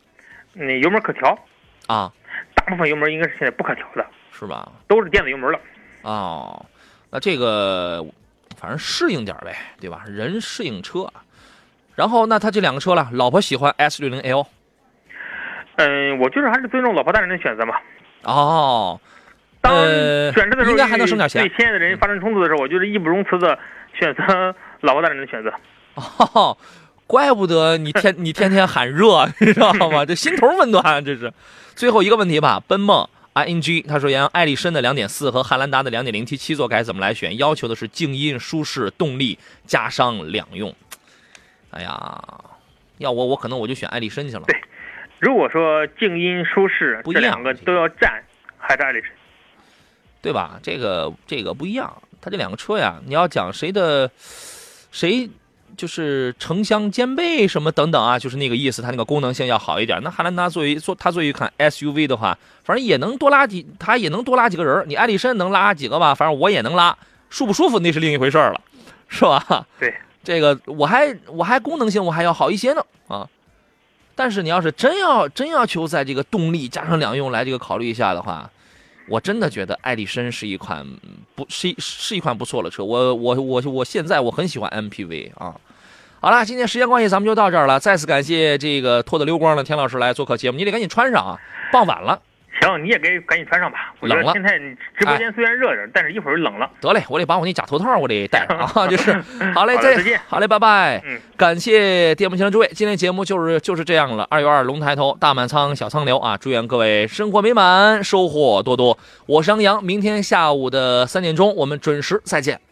[0.55, 1.37] 嗯，油门可调，
[1.87, 2.13] 啊，
[2.55, 4.71] 大部分油门应该是现在不可调的，是吧？
[4.87, 5.59] 都是电子油门了。
[6.03, 6.65] 哦，
[7.11, 8.05] 那这个
[8.57, 10.05] 反正适应点呗，对吧？
[10.07, 11.25] 人适应车啊。
[11.95, 14.47] 然后那他这两个车了，老婆喜欢 S 六零 L，
[15.79, 17.75] 嗯，我觉得还是尊重老婆大人的选择嘛。
[18.25, 19.01] 哦，
[19.61, 23.57] 当呃选择的时候，应该还能省点钱对亲爱的人发生冲突的时候，我就是义不容辞的
[23.95, 25.53] 选择老婆大人的选择。
[26.35, 26.59] 哦，
[27.07, 30.05] 怪不得你天你天天喊热， 你知道吗？
[30.05, 31.33] 这心头温暖，这是。
[31.77, 37.39] 最后一个问题吧，奔梦 ing 他说，杨艾力绅的2.4和汉兰达的 2.0T 七座该怎么来选？
[37.39, 40.75] 要求的是静音、舒适、动力加上两用。
[41.71, 42.21] 哎呀，
[42.99, 44.43] 要我我可能我就选艾力绅去了。
[44.45, 44.61] 对
[45.19, 48.23] 如果说静音、舒适不一样这两个都要占，
[48.57, 49.05] 还是爱丽绅。
[50.21, 50.59] 对吧？
[50.63, 54.11] 这个这个不一样，它这两个车呀，你要讲谁的
[54.91, 55.31] 谁
[55.77, 60.01] 就是城乡兼备什么等等啊，就是那个意思，它那个功能性要好一点。
[60.03, 64.85] 那汉兰达作为做它作为一款 SUV 的话，反正也能多拉几，它也能多拉几个人。
[64.89, 66.15] 你爱丽绅能拉几个吧？
[66.15, 66.99] 反正我也能拉，
[67.31, 68.61] 舒不舒服那是另一回事儿了，
[69.09, 69.67] 是吧？
[69.79, 69.95] 对，
[70.25, 73.29] 这个我还我还功能性我还要好一些呢啊。
[74.19, 78.51] 但是你要是真要真要求在这个动力加上两用来这个考虑一下的话，
[79.09, 80.85] 我真的觉得艾力绅是一款
[81.37, 82.83] 不是是一款不错的车。
[82.83, 85.55] 我我我我现在我很喜欢 MPV 啊。
[86.21, 87.79] 好了，今天时间关系，咱们就到这儿了。
[87.79, 91.39] 再次感谢这个脱得溜光的田老师来做客节目，你得赶紧穿上啊，
[91.73, 92.21] 傍晚了。
[92.61, 93.95] 行，你也给赶紧穿上吧。
[94.01, 96.71] 我觉冷了现在你直播间虽然热着，但是一会儿冷了。
[96.81, 99.13] 得嘞，我得把我那假头套我得戴上啊， 就是
[99.55, 101.01] 好嘞，再见好嘞，拜拜。
[101.05, 104.27] 嗯，感谢电幕前的诸位，今天节目就是就是这样了。
[104.31, 106.37] 二月二龙抬头，大满仓，小仓流啊！
[106.37, 108.99] 祝愿各位生活美满，收获多多。
[109.27, 112.68] 我是杨洋，明天下午的三点钟，我们准时再见。